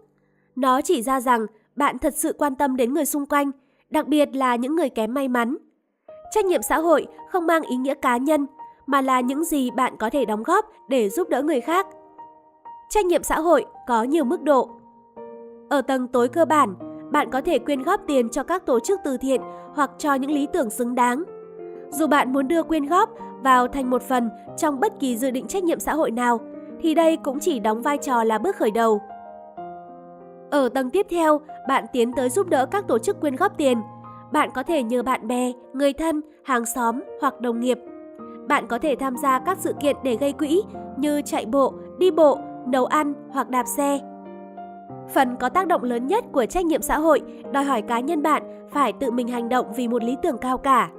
Nó 0.56 0.80
chỉ 0.80 1.02
ra 1.02 1.20
rằng 1.20 1.46
bạn 1.76 1.98
thật 1.98 2.14
sự 2.16 2.32
quan 2.38 2.54
tâm 2.54 2.76
đến 2.76 2.94
người 2.94 3.04
xung 3.04 3.26
quanh, 3.26 3.50
đặc 3.90 4.08
biệt 4.08 4.36
là 4.36 4.56
những 4.56 4.76
người 4.76 4.88
kém 4.88 5.14
may 5.14 5.28
mắn. 5.28 5.56
Trách 6.30 6.44
nhiệm 6.44 6.62
xã 6.62 6.78
hội 6.78 7.06
không 7.30 7.46
mang 7.46 7.62
ý 7.62 7.76
nghĩa 7.76 7.94
cá 7.94 8.16
nhân, 8.16 8.46
mà 8.86 9.00
là 9.00 9.20
những 9.20 9.44
gì 9.44 9.70
bạn 9.70 9.96
có 9.98 10.10
thể 10.10 10.24
đóng 10.24 10.42
góp 10.42 10.66
để 10.88 11.08
giúp 11.08 11.28
đỡ 11.28 11.42
người 11.42 11.60
khác. 11.60 11.86
Trách 12.90 13.06
nhiệm 13.06 13.22
xã 13.22 13.40
hội 13.40 13.66
có 13.86 14.02
nhiều 14.02 14.24
mức 14.24 14.42
độ. 14.42 14.70
Ở 15.70 15.80
tầng 15.80 16.08
tối 16.08 16.28
cơ 16.28 16.44
bản, 16.44 16.74
bạn 17.12 17.30
có 17.30 17.40
thể 17.40 17.58
quyên 17.58 17.82
góp 17.82 18.00
tiền 18.06 18.28
cho 18.30 18.42
các 18.42 18.66
tổ 18.66 18.80
chức 18.80 19.00
từ 19.04 19.16
thiện 19.16 19.40
hoặc 19.74 19.90
cho 19.98 20.14
những 20.14 20.30
lý 20.30 20.46
tưởng 20.52 20.70
xứng 20.70 20.94
đáng. 20.94 21.37
Dù 21.90 22.06
bạn 22.06 22.32
muốn 22.32 22.48
đưa 22.48 22.62
quyên 22.62 22.86
góp 22.86 23.10
vào 23.42 23.68
thành 23.68 23.90
một 23.90 24.02
phần 24.02 24.30
trong 24.56 24.80
bất 24.80 25.00
kỳ 25.00 25.16
dự 25.16 25.30
định 25.30 25.46
trách 25.46 25.64
nhiệm 25.64 25.80
xã 25.80 25.94
hội 25.94 26.10
nào, 26.10 26.40
thì 26.80 26.94
đây 26.94 27.16
cũng 27.16 27.40
chỉ 27.40 27.60
đóng 27.60 27.82
vai 27.82 27.98
trò 27.98 28.24
là 28.24 28.38
bước 28.38 28.56
khởi 28.56 28.70
đầu. 28.70 29.00
Ở 30.50 30.68
tầng 30.68 30.90
tiếp 30.90 31.06
theo, 31.10 31.40
bạn 31.68 31.84
tiến 31.92 32.12
tới 32.12 32.30
giúp 32.30 32.48
đỡ 32.48 32.66
các 32.66 32.88
tổ 32.88 32.98
chức 32.98 33.20
quyên 33.20 33.36
góp 33.36 33.56
tiền. 33.56 33.78
Bạn 34.32 34.50
có 34.54 34.62
thể 34.62 34.82
nhờ 34.82 35.02
bạn 35.02 35.28
bè, 35.28 35.52
người 35.72 35.92
thân, 35.92 36.20
hàng 36.44 36.66
xóm 36.66 37.00
hoặc 37.20 37.40
đồng 37.40 37.60
nghiệp. 37.60 37.78
Bạn 38.48 38.66
có 38.66 38.78
thể 38.78 38.94
tham 38.94 39.16
gia 39.22 39.38
các 39.38 39.58
sự 39.58 39.74
kiện 39.80 39.96
để 40.02 40.16
gây 40.16 40.32
quỹ 40.32 40.62
như 40.96 41.22
chạy 41.24 41.46
bộ, 41.46 41.74
đi 41.98 42.10
bộ, 42.10 42.38
nấu 42.66 42.86
ăn 42.86 43.14
hoặc 43.30 43.50
đạp 43.50 43.64
xe. 43.76 43.98
Phần 45.14 45.36
có 45.36 45.48
tác 45.48 45.66
động 45.66 45.82
lớn 45.82 46.06
nhất 46.06 46.24
của 46.32 46.46
trách 46.46 46.66
nhiệm 46.66 46.82
xã 46.82 46.98
hội 46.98 47.22
đòi 47.52 47.64
hỏi 47.64 47.82
cá 47.82 48.00
nhân 48.00 48.22
bạn 48.22 48.42
phải 48.70 48.92
tự 48.92 49.10
mình 49.10 49.28
hành 49.28 49.48
động 49.48 49.66
vì 49.76 49.88
một 49.88 50.04
lý 50.04 50.16
tưởng 50.22 50.38
cao 50.38 50.58
cả. 50.58 50.90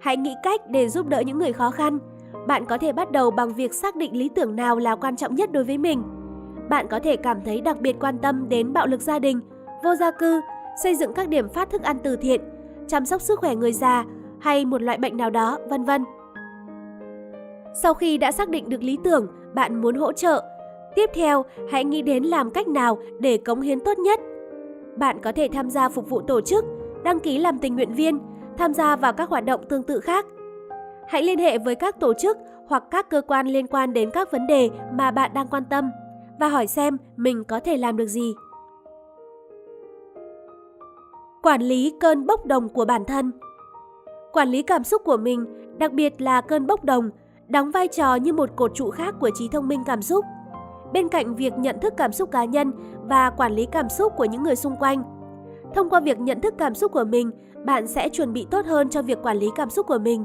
Hãy 0.00 0.16
nghĩ 0.16 0.34
cách 0.42 0.60
để 0.70 0.88
giúp 0.88 1.06
đỡ 1.06 1.20
những 1.20 1.38
người 1.38 1.52
khó 1.52 1.70
khăn. 1.70 1.98
Bạn 2.46 2.64
có 2.64 2.78
thể 2.78 2.92
bắt 2.92 3.10
đầu 3.10 3.30
bằng 3.30 3.54
việc 3.54 3.74
xác 3.74 3.96
định 3.96 4.16
lý 4.16 4.28
tưởng 4.28 4.56
nào 4.56 4.78
là 4.78 4.96
quan 4.96 5.16
trọng 5.16 5.34
nhất 5.34 5.52
đối 5.52 5.64
với 5.64 5.78
mình– 5.78 6.02
bạn 6.68 6.86
có 6.88 6.98
thể 6.98 7.16
cảm 7.16 7.40
thấy 7.44 7.60
đặc 7.60 7.80
biệt 7.80 7.96
quan 8.00 8.18
tâm 8.18 8.48
đến 8.48 8.72
bạo 8.72 8.86
lực 8.86 9.00
gia 9.00 9.18
đình, 9.18 9.40
vô 9.84 9.94
gia 9.94 10.10
cư, 10.10 10.40
xây 10.82 10.94
dựng 10.94 11.12
các 11.14 11.28
điểm 11.28 11.48
phát 11.48 11.70
thức 11.70 11.82
ăn 11.82 11.98
từ 12.02 12.16
thiện, 12.16 12.40
chăm 12.88 13.06
sóc 13.06 13.20
sức 13.20 13.38
khỏe 13.40 13.54
người 13.54 13.72
già 13.72 14.04
hay 14.40 14.64
một 14.64 14.82
loại 14.82 14.98
bệnh 14.98 15.16
nào 15.16 15.30
đó, 15.30 15.58
vân 15.68 15.84
vân. 15.84 16.04
Sau 17.82 17.94
khi 17.94 18.18
đã 18.18 18.32
xác 18.32 18.48
định 18.48 18.68
được 18.68 18.82
lý 18.82 18.98
tưởng 19.04 19.26
bạn 19.54 19.82
muốn 19.82 19.94
hỗ 19.94 20.12
trợ, 20.12 20.44
tiếp 20.94 21.10
theo 21.14 21.44
hãy 21.70 21.84
nghĩ 21.84 22.02
đến 22.02 22.24
làm 22.24 22.50
cách 22.50 22.68
nào 22.68 22.98
để 23.18 23.36
cống 23.36 23.60
hiến 23.60 23.80
tốt 23.80 23.98
nhất. 23.98 24.20
Bạn 24.96 25.18
có 25.22 25.32
thể 25.32 25.48
tham 25.52 25.70
gia 25.70 25.88
phục 25.88 26.10
vụ 26.10 26.20
tổ 26.20 26.40
chức, 26.40 26.64
đăng 27.04 27.20
ký 27.20 27.38
làm 27.38 27.58
tình 27.58 27.74
nguyện 27.74 27.94
viên, 27.94 28.18
tham 28.58 28.74
gia 28.74 28.96
vào 28.96 29.12
các 29.12 29.28
hoạt 29.28 29.44
động 29.44 29.60
tương 29.68 29.82
tự 29.82 30.00
khác. 30.00 30.26
Hãy 31.08 31.22
liên 31.22 31.38
hệ 31.38 31.58
với 31.58 31.74
các 31.74 32.00
tổ 32.00 32.14
chức 32.14 32.38
hoặc 32.66 32.84
các 32.90 33.10
cơ 33.10 33.22
quan 33.26 33.46
liên 33.46 33.66
quan 33.66 33.92
đến 33.92 34.10
các 34.10 34.32
vấn 34.32 34.46
đề 34.46 34.70
mà 34.92 35.10
bạn 35.10 35.30
đang 35.34 35.48
quan 35.48 35.64
tâm 35.70 35.90
và 36.40 36.48
hỏi 36.48 36.66
xem 36.66 36.96
mình 37.16 37.44
có 37.44 37.60
thể 37.60 37.76
làm 37.76 37.96
được 37.96 38.06
gì. 38.06 38.34
Quản 41.42 41.62
lý 41.62 41.94
cơn 42.00 42.26
bốc 42.26 42.46
đồng 42.46 42.68
của 42.68 42.84
bản 42.84 43.04
thân 43.04 43.32
Quản 44.36 44.48
lý 44.48 44.62
cảm 44.62 44.84
xúc 44.84 45.02
của 45.04 45.16
mình, 45.16 45.46
đặc 45.78 45.92
biệt 45.92 46.22
là 46.22 46.40
cơn 46.40 46.66
bốc 46.66 46.84
đồng, 46.84 47.10
đóng 47.48 47.70
vai 47.70 47.88
trò 47.88 48.14
như 48.14 48.32
một 48.32 48.50
cột 48.56 48.74
trụ 48.74 48.90
khác 48.90 49.14
của 49.20 49.30
trí 49.34 49.48
thông 49.48 49.68
minh 49.68 49.82
cảm 49.86 50.02
xúc. 50.02 50.24
Bên 50.92 51.08
cạnh 51.08 51.34
việc 51.34 51.52
nhận 51.58 51.80
thức 51.80 51.94
cảm 51.96 52.12
xúc 52.12 52.30
cá 52.30 52.44
nhân 52.44 52.72
và 53.08 53.30
quản 53.30 53.52
lý 53.52 53.66
cảm 53.72 53.88
xúc 53.88 54.12
của 54.16 54.24
những 54.24 54.42
người 54.42 54.56
xung 54.56 54.76
quanh. 54.76 55.02
Thông 55.74 55.90
qua 55.90 56.00
việc 56.00 56.20
nhận 56.20 56.40
thức 56.40 56.54
cảm 56.58 56.74
xúc 56.74 56.92
của 56.92 57.04
mình, 57.04 57.30
bạn 57.64 57.86
sẽ 57.86 58.08
chuẩn 58.08 58.32
bị 58.32 58.46
tốt 58.50 58.66
hơn 58.66 58.88
cho 58.88 59.02
việc 59.02 59.18
quản 59.22 59.36
lý 59.36 59.46
cảm 59.56 59.70
xúc 59.70 59.86
của 59.86 59.98
mình. 59.98 60.24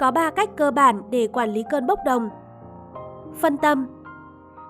Có 0.00 0.10
3 0.10 0.30
cách 0.30 0.50
cơ 0.56 0.70
bản 0.70 1.02
để 1.10 1.26
quản 1.26 1.50
lý 1.50 1.64
cơn 1.70 1.86
bốc 1.86 1.98
đồng. 2.06 2.28
Phân 3.40 3.56
tâm 3.56 3.86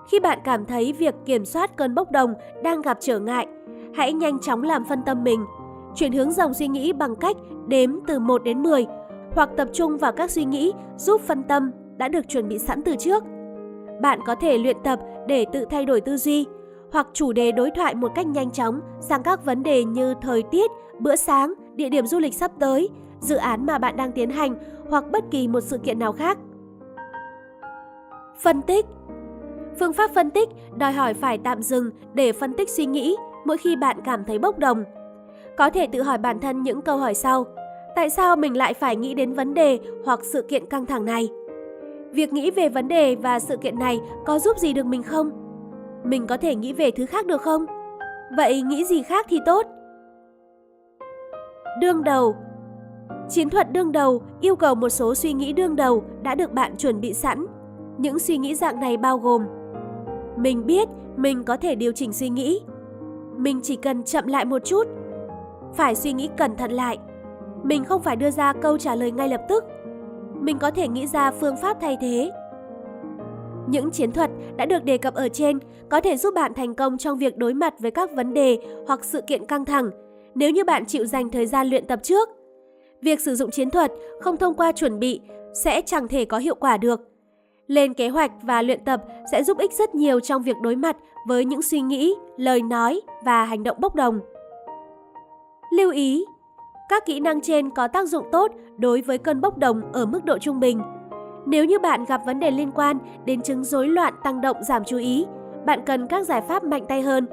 khi 0.07 0.19
bạn 0.19 0.39
cảm 0.43 0.65
thấy 0.65 0.93
việc 0.93 1.15
kiểm 1.25 1.45
soát 1.45 1.75
cơn 1.77 1.95
bốc 1.95 2.11
đồng 2.11 2.33
đang 2.63 2.81
gặp 2.81 2.97
trở 3.01 3.19
ngại, 3.19 3.47
hãy 3.95 4.13
nhanh 4.13 4.39
chóng 4.39 4.63
làm 4.63 4.85
phân 4.85 5.03
tâm 5.05 5.23
mình. 5.23 5.45
Chuyển 5.95 6.11
hướng 6.11 6.31
dòng 6.31 6.53
suy 6.53 6.67
nghĩ 6.67 6.93
bằng 6.93 7.15
cách 7.15 7.35
đếm 7.67 7.99
từ 8.07 8.19
1 8.19 8.43
đến 8.43 8.63
10 8.63 8.85
hoặc 9.35 9.49
tập 9.57 9.67
trung 9.73 9.97
vào 9.97 10.11
các 10.11 10.31
suy 10.31 10.45
nghĩ 10.45 10.73
giúp 10.97 11.21
phân 11.21 11.43
tâm 11.43 11.71
đã 11.97 12.07
được 12.07 12.27
chuẩn 12.27 12.47
bị 12.47 12.59
sẵn 12.59 12.81
từ 12.83 12.95
trước. 12.95 13.23
Bạn 14.01 14.19
có 14.25 14.35
thể 14.35 14.57
luyện 14.57 14.77
tập 14.83 14.99
để 15.27 15.45
tự 15.53 15.65
thay 15.69 15.85
đổi 15.85 16.01
tư 16.01 16.17
duy 16.17 16.45
hoặc 16.91 17.07
chủ 17.13 17.33
đề 17.33 17.51
đối 17.51 17.71
thoại 17.71 17.95
một 17.95 18.11
cách 18.15 18.27
nhanh 18.27 18.51
chóng 18.51 18.81
sang 19.01 19.23
các 19.23 19.45
vấn 19.45 19.63
đề 19.63 19.83
như 19.83 20.13
thời 20.21 20.43
tiết, 20.43 20.71
bữa 20.99 21.15
sáng, 21.15 21.53
địa 21.75 21.89
điểm 21.89 22.07
du 22.07 22.19
lịch 22.19 22.33
sắp 22.33 22.51
tới, 22.59 22.89
dự 23.19 23.35
án 23.35 23.65
mà 23.65 23.77
bạn 23.77 23.97
đang 23.97 24.11
tiến 24.11 24.29
hành 24.29 24.55
hoặc 24.89 25.03
bất 25.11 25.23
kỳ 25.31 25.47
một 25.47 25.61
sự 25.61 25.77
kiện 25.77 25.99
nào 25.99 26.11
khác. 26.11 26.37
Phân 28.39 28.61
tích 28.61 28.85
Phương 29.79 29.93
pháp 29.93 30.11
phân 30.15 30.31
tích 30.31 30.49
đòi 30.77 30.91
hỏi 30.91 31.13
phải 31.13 31.37
tạm 31.37 31.61
dừng 31.61 31.91
để 32.13 32.31
phân 32.31 32.53
tích 32.53 32.69
suy 32.69 32.85
nghĩ 32.85 33.15
mỗi 33.45 33.57
khi 33.57 33.75
bạn 33.75 33.97
cảm 34.05 34.25
thấy 34.25 34.39
bốc 34.39 34.59
đồng. 34.59 34.83
Có 35.57 35.69
thể 35.69 35.87
tự 35.87 36.01
hỏi 36.01 36.17
bản 36.17 36.39
thân 36.39 36.63
những 36.63 36.81
câu 36.81 36.97
hỏi 36.97 37.13
sau. 37.13 37.45
Tại 37.95 38.09
sao 38.09 38.35
mình 38.35 38.57
lại 38.57 38.73
phải 38.73 38.95
nghĩ 38.95 39.13
đến 39.13 39.33
vấn 39.33 39.53
đề 39.53 39.79
hoặc 40.05 40.19
sự 40.23 40.41
kiện 40.41 40.65
căng 40.65 40.85
thẳng 40.85 41.05
này? 41.05 41.29
Việc 42.11 42.33
nghĩ 42.33 42.51
về 42.51 42.69
vấn 42.69 42.87
đề 42.87 43.15
và 43.15 43.39
sự 43.39 43.57
kiện 43.57 43.79
này 43.79 43.99
có 44.25 44.39
giúp 44.39 44.57
gì 44.57 44.73
được 44.73 44.85
mình 44.85 45.03
không? 45.03 45.46
Mình 46.03 46.27
có 46.27 46.37
thể 46.37 46.55
nghĩ 46.55 46.73
về 46.73 46.91
thứ 46.91 47.05
khác 47.05 47.25
được 47.25 47.41
không? 47.41 47.65
Vậy 48.37 48.61
nghĩ 48.61 48.85
gì 48.85 49.03
khác 49.03 49.25
thì 49.29 49.39
tốt? 49.45 49.65
Đương 51.81 52.03
đầu 52.03 52.35
Chiến 53.29 53.49
thuật 53.49 53.71
đương 53.71 53.91
đầu 53.91 54.21
yêu 54.41 54.55
cầu 54.55 54.75
một 54.75 54.89
số 54.89 55.15
suy 55.15 55.33
nghĩ 55.33 55.53
đương 55.53 55.75
đầu 55.75 56.03
đã 56.23 56.35
được 56.35 56.51
bạn 56.51 56.77
chuẩn 56.77 57.01
bị 57.01 57.13
sẵn. 57.13 57.45
Những 57.97 58.19
suy 58.19 58.37
nghĩ 58.37 58.55
dạng 58.55 58.79
này 58.79 58.97
bao 58.97 59.17
gồm, 59.17 59.45
mình 60.37 60.65
biết 60.65 60.87
mình 61.15 61.43
có 61.43 61.57
thể 61.57 61.75
điều 61.75 61.91
chỉnh 61.91 62.13
suy 62.13 62.29
nghĩ. 62.29 62.61
Mình 63.37 63.59
chỉ 63.63 63.75
cần 63.75 64.03
chậm 64.03 64.27
lại 64.27 64.45
một 64.45 64.65
chút. 64.65 64.87
Phải 65.73 65.95
suy 65.95 66.13
nghĩ 66.13 66.29
cẩn 66.37 66.55
thận 66.55 66.71
lại. 66.71 66.97
Mình 67.63 67.83
không 67.83 68.01
phải 68.01 68.15
đưa 68.15 68.31
ra 68.31 68.53
câu 68.53 68.77
trả 68.77 68.95
lời 68.95 69.11
ngay 69.11 69.29
lập 69.29 69.41
tức. 69.49 69.63
Mình 70.33 70.57
có 70.57 70.71
thể 70.71 70.87
nghĩ 70.87 71.07
ra 71.07 71.31
phương 71.31 71.55
pháp 71.57 71.77
thay 71.81 71.97
thế. 72.01 72.31
Những 73.67 73.91
chiến 73.91 74.11
thuật 74.11 74.31
đã 74.57 74.65
được 74.65 74.83
đề 74.83 74.97
cập 74.97 75.13
ở 75.13 75.29
trên 75.29 75.59
có 75.89 76.01
thể 76.01 76.17
giúp 76.17 76.33
bạn 76.33 76.53
thành 76.53 76.75
công 76.75 76.97
trong 76.97 77.17
việc 77.17 77.37
đối 77.37 77.53
mặt 77.53 77.79
với 77.79 77.91
các 77.91 78.15
vấn 78.15 78.33
đề 78.33 78.57
hoặc 78.87 79.03
sự 79.03 79.21
kiện 79.21 79.45
căng 79.45 79.65
thẳng 79.65 79.89
nếu 80.35 80.49
như 80.49 80.63
bạn 80.63 80.85
chịu 80.85 81.05
dành 81.05 81.29
thời 81.29 81.45
gian 81.45 81.67
luyện 81.67 81.85
tập 81.85 81.99
trước. 82.03 82.29
Việc 83.01 83.19
sử 83.19 83.35
dụng 83.35 83.51
chiến 83.51 83.69
thuật 83.69 83.91
không 84.21 84.37
thông 84.37 84.53
qua 84.53 84.71
chuẩn 84.71 84.99
bị 84.99 85.21
sẽ 85.63 85.81
chẳng 85.81 86.07
thể 86.07 86.25
có 86.25 86.37
hiệu 86.37 86.55
quả 86.55 86.77
được 86.77 87.01
lên 87.67 87.93
kế 87.93 88.09
hoạch 88.09 88.31
và 88.41 88.61
luyện 88.61 88.85
tập 88.85 89.03
sẽ 89.31 89.43
giúp 89.43 89.57
ích 89.57 89.73
rất 89.73 89.95
nhiều 89.95 90.19
trong 90.19 90.43
việc 90.43 90.55
đối 90.61 90.75
mặt 90.75 90.97
với 91.27 91.45
những 91.45 91.61
suy 91.61 91.81
nghĩ, 91.81 92.13
lời 92.37 92.61
nói 92.61 93.01
và 93.25 93.45
hành 93.45 93.63
động 93.63 93.77
bốc 93.79 93.95
đồng. 93.95 94.19
Lưu 95.71 95.91
ý, 95.91 96.25
các 96.89 97.05
kỹ 97.05 97.19
năng 97.19 97.41
trên 97.41 97.69
có 97.69 97.87
tác 97.87 98.07
dụng 98.07 98.25
tốt 98.31 98.51
đối 98.77 99.01
với 99.01 99.17
cơn 99.17 99.41
bốc 99.41 99.57
đồng 99.57 99.91
ở 99.93 100.05
mức 100.05 100.25
độ 100.25 100.37
trung 100.37 100.59
bình. 100.59 100.81
Nếu 101.49 101.65
như 101.65 101.79
bạn 101.79 102.05
gặp 102.05 102.21
vấn 102.25 102.39
đề 102.39 102.51
liên 102.51 102.71
quan 102.71 102.97
đến 103.25 103.41
chứng 103.41 103.63
rối 103.63 103.87
loạn 103.87 104.13
tăng 104.23 104.41
động 104.41 104.63
giảm 104.63 104.83
chú 104.83 104.97
ý, 104.97 105.25
bạn 105.65 105.79
cần 105.85 106.07
các 106.07 106.25
giải 106.25 106.41
pháp 106.41 106.63
mạnh 106.63 106.85
tay 106.87 107.01
hơn. 107.01 107.27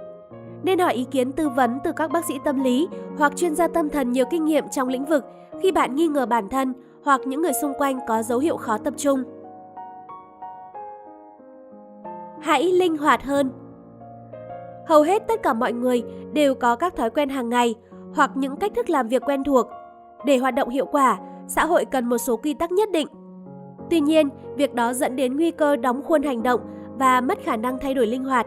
Nên 0.63 0.79
hỏi 0.79 0.95
ý 0.95 1.05
kiến 1.11 1.33
tư 1.33 1.49
vấn 1.49 1.79
từ 1.85 1.93
các 1.93 2.11
bác 2.11 2.25
sĩ 2.25 2.35
tâm 2.45 2.65
lý 2.65 2.89
hoặc 3.19 3.37
chuyên 3.37 3.55
gia 3.55 3.69
tâm 3.69 3.89
thần 3.89 4.13
nhiều 4.13 4.25
kinh 4.31 4.45
nghiệm 4.45 4.65
trong 4.69 4.89
lĩnh 4.89 5.05
vực 5.05 5.25
khi 5.63 5.73
bạn 5.73 5.95
nghi 5.95 6.09
ngờ 6.09 6.27
bản 6.27 6.49
thân 6.49 6.75
hoặc 7.05 7.21
những 7.27 7.43
người 7.43 7.53
xung 7.63 7.73
quanh 7.79 8.01
có 8.09 8.23
dấu 8.23 8.39
hiệu 8.39 8.57
khó 8.57 8.79
tập 8.79 8.95
trung. 8.97 9.23
Hãy 12.41 12.63
linh 12.73 12.97
hoạt 12.97 13.23
hơn. 13.23 13.51
Hầu 14.87 15.03
hết 15.03 15.23
tất 15.29 15.43
cả 15.43 15.53
mọi 15.53 15.73
người 15.73 16.03
đều 16.33 16.55
có 16.55 16.77
các 16.77 16.97
thói 16.97 17.11
quen 17.11 17.29
hàng 17.29 17.49
ngày 17.49 17.75
hoặc 18.15 18.31
những 18.35 18.57
cách 18.57 18.73
thức 18.77 18.91
làm 18.91 19.09
việc 19.09 19.23
quen 19.27 19.45
thuộc. 19.45 19.67
Để 20.27 20.39
hoạt 20.39 20.55
động 20.55 20.69
hiệu 20.69 20.87
quả, 20.87 21.19
xã 21.47 21.67
hội 21.67 21.85
cần 21.85 22.09
một 22.09 22.19
số 22.19 22.37
quy 22.37 22.55
tắc 22.55 22.73
nhất 22.73 22.91
định. 22.91 23.07
Tuy 23.91 24.01
nhiên, 24.01 24.29
việc 24.57 24.75
đó 24.75 24.93
dẫn 24.93 25.17
đến 25.17 25.37
nguy 25.37 25.51
cơ 25.51 25.77
đóng 25.77 26.03
khuôn 26.03 26.23
hành 26.23 26.43
động 26.43 26.61
và 26.99 27.21
mất 27.21 27.39
khả 27.45 27.57
năng 27.57 27.79
thay 27.79 27.95
đổi 27.95 28.07
linh 28.07 28.25
hoạt. 28.25 28.47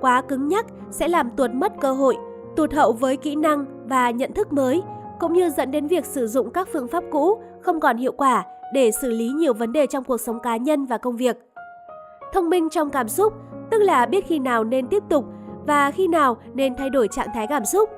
Quá 0.00 0.22
cứng 0.22 0.48
nhắc 0.48 0.66
sẽ 0.90 1.08
làm 1.08 1.30
tuột 1.30 1.50
mất 1.50 1.72
cơ 1.80 1.92
hội, 1.92 2.16
tụt 2.56 2.72
hậu 2.72 2.92
với 2.92 3.16
kỹ 3.16 3.36
năng 3.36 3.64
và 3.88 4.10
nhận 4.10 4.32
thức 4.32 4.52
mới, 4.52 4.82
cũng 5.20 5.32
như 5.32 5.50
dẫn 5.50 5.70
đến 5.70 5.86
việc 5.86 6.04
sử 6.04 6.26
dụng 6.26 6.50
các 6.50 6.68
phương 6.72 6.88
pháp 6.88 7.04
cũ 7.10 7.40
không 7.60 7.80
còn 7.80 7.96
hiệu 7.96 8.12
quả 8.12 8.44
để 8.74 8.90
xử 8.90 9.10
lý 9.10 9.28
nhiều 9.28 9.54
vấn 9.54 9.72
đề 9.72 9.86
trong 9.86 10.04
cuộc 10.04 10.20
sống 10.20 10.40
cá 10.40 10.56
nhân 10.56 10.86
và 10.86 10.98
công 10.98 11.16
việc. 11.16 11.36
Thông 12.32 12.50
minh 12.50 12.68
trong 12.70 12.90
cảm 12.90 13.08
xúc 13.08 13.32
tức 13.70 13.78
là 13.78 14.06
biết 14.06 14.26
khi 14.26 14.38
nào 14.38 14.64
nên 14.64 14.86
tiếp 14.86 15.02
tục 15.08 15.24
và 15.66 15.90
khi 15.90 16.08
nào 16.08 16.36
nên 16.54 16.74
thay 16.74 16.90
đổi 16.90 17.08
trạng 17.08 17.28
thái 17.34 17.46
cảm 17.46 17.64
xúc. 17.64 17.90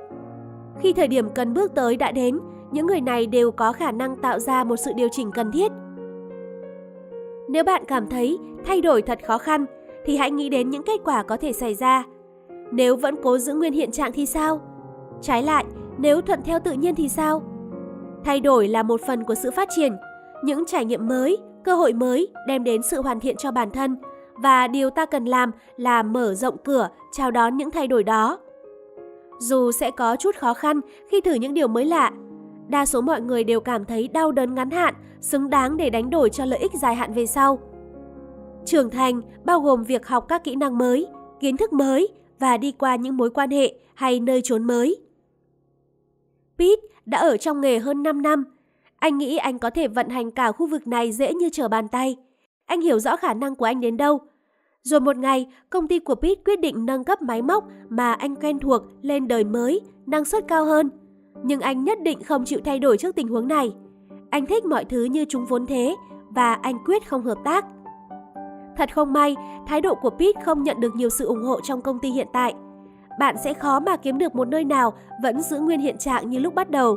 Khi 0.81 0.93
thời 0.93 1.09
điểm 1.09 1.29
cần 1.35 1.55
bước 1.55 1.75
tới 1.75 1.97
đã 1.97 2.13
đến, 2.13 2.39
những 2.71 2.87
người 2.87 3.01
này 3.01 3.27
đều 3.27 3.51
có 3.51 3.73
khả 3.73 3.93
năng 3.93 4.17
tạo 4.17 4.39
ra 4.39 4.65
một 4.65 4.77
sự 4.77 4.93
điều 4.97 5.09
chỉnh 5.13 5.31
cần 5.33 5.53
thiết. 5.53 5.73
Nếu 7.49 7.65
bạn 7.65 7.85
cảm 7.89 8.09
thấy 8.09 8.39
thay 8.65 8.81
đổi 8.81 9.03
thật 9.03 9.19
khó 9.27 9.39
khăn, 9.39 9.67
thì 10.05 10.17
hãy 10.17 10.31
nghĩ 10.31 10.49
đến 10.49 10.71
những 10.71 10.83
kết 10.83 11.01
quả 11.05 11.23
có 11.23 11.37
thể 11.37 11.53
xảy 11.53 11.75
ra. 11.75 12.05
Nếu 12.73 12.97
vẫn 12.97 13.15
cố 13.23 13.39
giữ 13.39 13.55
nguyên 13.55 13.73
hiện 13.73 13.91
trạng 13.91 14.13
thì 14.13 14.27
sao? 14.27 14.61
Trái 15.23 15.43
lại, 15.43 15.65
nếu 15.99 16.21
thuận 16.21 16.43
theo 16.45 16.59
tự 16.65 16.73
nhiên 16.73 16.95
thì 16.95 17.09
sao? 17.09 17.43
Thay 18.25 18.41
đổi 18.41 18.69
là 18.69 18.83
một 18.83 19.01
phần 19.07 19.25
của 19.25 19.35
sự 19.35 19.51
phát 19.51 19.69
triển, 19.77 19.93
những 20.45 20.65
trải 20.67 20.85
nghiệm 20.85 21.09
mới, 21.09 21.39
cơ 21.65 21.75
hội 21.75 21.93
mới 21.93 22.29
đem 22.47 22.65
đến 22.65 22.83
sự 22.91 23.03
hoàn 23.03 23.21
thiện 23.21 23.37
cho 23.37 23.51
bản 23.51 23.71
thân 23.71 23.97
và 24.35 24.69
điều 24.69 24.91
ta 24.91 25.07
cần 25.07 25.25
làm 25.25 25.51
là 25.77 26.03
mở 26.03 26.35
rộng 26.35 26.57
cửa 26.65 26.89
chào 27.13 27.31
đón 27.31 27.57
những 27.57 27.71
thay 27.71 27.87
đổi 27.87 28.05
đó. 28.05 28.39
Dù 29.39 29.73
sẽ 29.73 29.91
có 29.91 30.17
chút 30.17 30.37
khó 30.37 30.55
khăn 30.55 30.81
khi 31.09 31.21
thử 31.21 31.35
những 31.35 31.55
điều 31.55 31.69
mới 31.69 31.85
lạ, 31.85 32.13
đa 32.69 32.87
số 32.87 33.01
mọi 33.01 33.21
người 33.21 33.45
đều 33.45 33.61
cảm 33.61 33.85
thấy 33.85 34.09
đau 34.09 34.33
đớn 34.33 34.55
ngắn 34.55 34.71
hạn, 34.71 34.95
xứng 35.21 35.51
đáng 35.51 35.77
để 35.77 35.91
đánh 35.91 36.11
đổi 36.11 36.31
cho 36.31 36.45
lợi 36.45 36.59
ích 36.59 36.73
dài 36.75 36.95
hạn 36.95 37.13
về 37.13 37.27
sau. 37.27 37.59
Trưởng 38.65 38.91
thành 38.91 39.21
bao 39.45 39.61
gồm 39.61 39.85
việc 39.85 40.07
học 40.07 40.25
các 40.29 40.45
kỹ 40.45 40.57
năng 40.57 40.79
mới, 40.79 41.07
kiến 41.41 41.57
thức 41.57 41.73
mới 41.73 42.09
và 42.39 42.57
đi 42.57 42.73
qua 42.73 42.97
những 42.97 43.17
mối 43.17 43.31
quan 43.31 43.51
hệ 43.51 43.75
hay 43.95 44.21
nơi 44.21 44.41
trốn 44.45 44.65
mới. 44.65 44.97
Pete 46.59 46.83
đã 47.07 47.19
ở 47.19 47.37
trong 47.37 47.61
nghề 47.61 47.79
hơn 47.79 48.03
5 48.03 48.23
năm. 48.23 48.45
Anh 48.99 49.19
nghĩ 49.19 49.37
anh 49.37 49.59
có 49.59 49.71
thể 49.71 49.89
vận 49.89 50.09
hành 50.09 50.31
cả 50.31 50.53
khu 50.53 50.67
vực 50.67 50.87
này 50.87 51.13
dễ 51.13 51.35
như 51.35 51.49
trở 51.53 51.69
bàn 51.69 51.89
tay. 51.89 52.17
Anh 52.67 52.81
hiểu 52.81 52.99
rõ 52.99 53.17
khả 53.17 53.35
năng 53.35 53.55
của 53.55 53.65
anh 53.65 53.81
đến 53.81 53.97
đâu. 53.97 54.21
Rồi 54.83 55.01
một 55.01 55.17
ngày, 55.17 55.47
công 55.71 55.89
ty 55.89 55.99
của 55.99 56.15
Pete 56.15 56.43
quyết 56.45 56.61
định 56.61 56.87
nâng 56.87 57.05
cấp 57.05 57.23
máy 57.23 57.43
móc 57.43 57.65
mà 57.89 58.13
anh 58.13 58.37
quen 58.37 58.59
thuộc 58.59 58.83
lên 59.03 59.29
đời 59.29 59.45
mới, 59.45 59.81
năng 60.07 60.25
suất 60.25 60.45
cao 60.49 60.65
hơn. 60.65 60.91
Nhưng 61.43 61.61
anh 61.61 61.85
nhất 61.85 62.03
định 62.03 62.23
không 62.23 62.45
chịu 62.45 62.61
thay 62.65 62.79
đổi 62.79 62.97
trước 62.97 63.15
tình 63.17 63.29
huống 63.29 63.49
này. 63.49 63.75
Anh 64.31 64.47
thích 64.47 64.65
mọi 64.65 64.85
thứ 64.85 65.05
như 65.05 65.25
chúng 65.29 65.47
vốn 65.47 65.67
thế 65.67 65.97
và 66.31 66.55
anh 66.55 66.85
quyết 66.85 67.09
không 67.09 67.23
hợp 67.23 67.39
tác. 67.45 67.65
Thật 68.77 68.95
không 68.95 69.13
may, 69.13 69.37
thái 69.67 69.81
độ 69.81 69.95
của 69.95 70.11
Pete 70.11 70.45
không 70.45 70.63
nhận 70.63 70.81
được 70.81 70.97
nhiều 70.97 71.09
sự 71.11 71.27
ủng 71.27 71.45
hộ 71.45 71.61
trong 71.61 71.81
công 71.81 71.99
ty 71.99 72.11
hiện 72.11 72.29
tại. 72.33 72.55
Bạn 73.19 73.37
sẽ 73.45 73.55
khó 73.55 73.81
mà 73.81 73.97
kiếm 73.97 74.19
được 74.19 74.35
một 74.35 74.49
nơi 74.49 74.65
nào 74.65 74.93
vẫn 75.23 75.41
giữ 75.41 75.59
nguyên 75.59 75.81
hiện 75.81 75.99
trạng 75.99 76.31
như 76.31 76.39
lúc 76.39 76.55
bắt 76.55 76.71
đầu. 76.71 76.97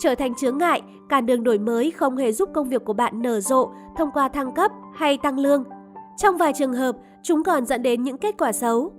Trở 0.00 0.14
thành 0.14 0.34
chướng 0.34 0.58
ngại, 0.58 0.82
cản 1.08 1.26
đường 1.26 1.44
đổi 1.44 1.58
mới 1.58 1.90
không 1.90 2.16
hề 2.16 2.32
giúp 2.32 2.50
công 2.54 2.68
việc 2.68 2.84
của 2.84 2.92
bạn 2.92 3.22
nở 3.22 3.40
rộ 3.40 3.70
thông 3.96 4.10
qua 4.10 4.28
thăng 4.28 4.54
cấp 4.54 4.72
hay 4.94 5.18
tăng 5.18 5.38
lương. 5.38 5.64
Trong 6.16 6.36
vài 6.36 6.52
trường 6.52 6.72
hợp, 6.72 6.96
chúng 7.22 7.42
còn 7.44 7.66
dẫn 7.66 7.82
đến 7.82 8.02
những 8.02 8.18
kết 8.18 8.34
quả 8.38 8.52
xấu. 8.52 8.92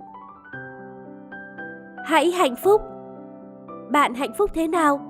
Hãy 2.04 2.30
hạnh 2.30 2.54
phúc 2.64 2.80
bạn 3.90 4.14
hạnh 4.14 4.32
phúc 4.38 4.50
thế 4.54 4.68
nào? 4.68 5.00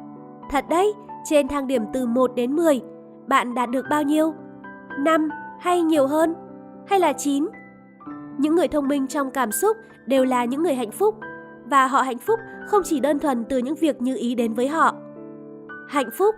Thật 0.51 0.65
đấy, 0.69 0.95
trên 1.25 1.49
thang 1.49 1.67
điểm 1.67 1.83
từ 1.93 2.07
1 2.07 2.35
đến 2.35 2.57
10, 2.57 2.81
bạn 3.29 3.55
đạt 3.55 3.71
được 3.71 3.87
bao 3.91 4.03
nhiêu? 4.03 4.35
5 4.99 5.29
hay 5.61 5.83
nhiều 5.83 6.07
hơn? 6.07 6.35
Hay 6.87 7.01
là 7.01 7.13
9? 7.13 7.49
Những 8.39 8.55
người 8.55 8.69
thông 8.69 8.89
minh 8.89 9.07
trong 9.07 9.31
cảm 9.31 9.53
xúc 9.53 9.77
đều 10.07 10.25
là 10.25 10.45
những 10.45 10.63
người 10.63 10.75
hạnh 10.75 10.91
phúc 10.91 11.15
và 11.65 11.87
họ 11.87 12.03
hạnh 12.03 12.19
phúc 12.19 12.41
không 12.67 12.83
chỉ 12.85 13.01
đơn 13.01 13.19
thuần 13.19 13.45
từ 13.45 13.59
những 13.59 13.75
việc 13.75 14.03
như 14.03 14.17
ý 14.17 14.35
đến 14.35 14.55
với 14.55 14.69
họ. 14.69 14.95
Hạnh 15.89 16.11
phúc, 16.19 16.35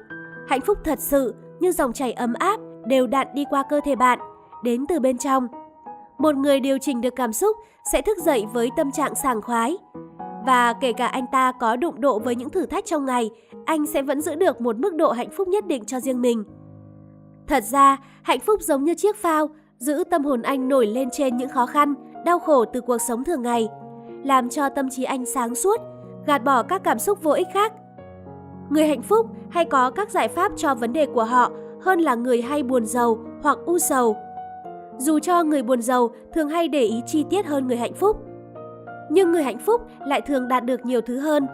hạnh 0.48 0.60
phúc 0.60 0.78
thật 0.84 0.98
sự 0.98 1.34
như 1.60 1.72
dòng 1.72 1.92
chảy 1.92 2.12
ấm 2.12 2.34
áp 2.38 2.60
đều 2.86 3.06
đặn 3.06 3.26
đi 3.34 3.44
qua 3.50 3.62
cơ 3.70 3.80
thể 3.84 3.96
bạn, 3.96 4.18
đến 4.64 4.86
từ 4.88 5.00
bên 5.00 5.18
trong. 5.18 5.46
Một 6.18 6.36
người 6.36 6.60
điều 6.60 6.78
chỉnh 6.78 7.00
được 7.00 7.16
cảm 7.16 7.32
xúc 7.32 7.56
sẽ 7.92 8.02
thức 8.02 8.18
dậy 8.18 8.46
với 8.52 8.70
tâm 8.76 8.90
trạng 8.90 9.14
sảng 9.14 9.42
khoái. 9.42 9.78
Và 10.46 10.72
kể 10.72 10.92
cả 10.92 11.06
anh 11.06 11.26
ta 11.32 11.52
có 11.52 11.76
đụng 11.76 12.00
độ 12.00 12.18
với 12.18 12.36
những 12.36 12.50
thử 12.50 12.66
thách 12.66 12.84
trong 12.84 13.04
ngày, 13.06 13.30
anh 13.64 13.86
sẽ 13.86 14.02
vẫn 14.02 14.20
giữ 14.20 14.34
được 14.34 14.60
một 14.60 14.76
mức 14.78 14.94
độ 14.94 15.10
hạnh 15.12 15.30
phúc 15.30 15.48
nhất 15.48 15.66
định 15.66 15.84
cho 15.84 16.00
riêng 16.00 16.22
mình. 16.22 16.44
Thật 17.46 17.64
ra, 17.64 17.96
hạnh 18.22 18.40
phúc 18.40 18.60
giống 18.62 18.84
như 18.84 18.94
chiếc 18.94 19.16
phao, 19.16 19.48
giữ 19.78 20.04
tâm 20.10 20.24
hồn 20.24 20.42
anh 20.42 20.68
nổi 20.68 20.86
lên 20.86 21.08
trên 21.12 21.36
những 21.36 21.48
khó 21.48 21.66
khăn, 21.66 21.94
đau 22.24 22.38
khổ 22.38 22.64
từ 22.64 22.80
cuộc 22.80 22.98
sống 22.98 23.24
thường 23.24 23.42
ngày, 23.42 23.68
làm 24.24 24.48
cho 24.48 24.68
tâm 24.68 24.90
trí 24.90 25.04
anh 25.04 25.26
sáng 25.26 25.54
suốt, 25.54 25.80
gạt 26.26 26.44
bỏ 26.44 26.62
các 26.62 26.84
cảm 26.84 26.98
xúc 26.98 27.22
vô 27.22 27.30
ích 27.30 27.48
khác. 27.54 27.72
Người 28.70 28.86
hạnh 28.86 29.02
phúc 29.02 29.26
hay 29.50 29.64
có 29.64 29.90
các 29.90 30.10
giải 30.10 30.28
pháp 30.28 30.52
cho 30.56 30.74
vấn 30.74 30.92
đề 30.92 31.06
của 31.06 31.24
họ 31.24 31.50
hơn 31.80 32.00
là 32.00 32.14
người 32.14 32.42
hay 32.42 32.62
buồn 32.62 32.86
giàu 32.86 33.18
hoặc 33.42 33.58
u 33.66 33.78
sầu. 33.78 34.16
Dù 34.98 35.18
cho 35.18 35.42
người 35.42 35.62
buồn 35.62 35.82
giàu 35.82 36.10
thường 36.34 36.48
hay 36.48 36.68
để 36.68 36.82
ý 36.82 37.02
chi 37.06 37.24
tiết 37.30 37.46
hơn 37.46 37.66
người 37.66 37.76
hạnh 37.76 37.94
phúc, 37.94 38.16
nhưng 39.12 39.32
người 39.32 39.42
hạnh 39.42 39.58
phúc 39.58 39.80
lại 40.06 40.20
thường 40.20 40.48
đạt 40.48 40.64
được 40.64 40.86
nhiều 40.86 41.00
thứ 41.00 41.18
hơn. 41.18 41.46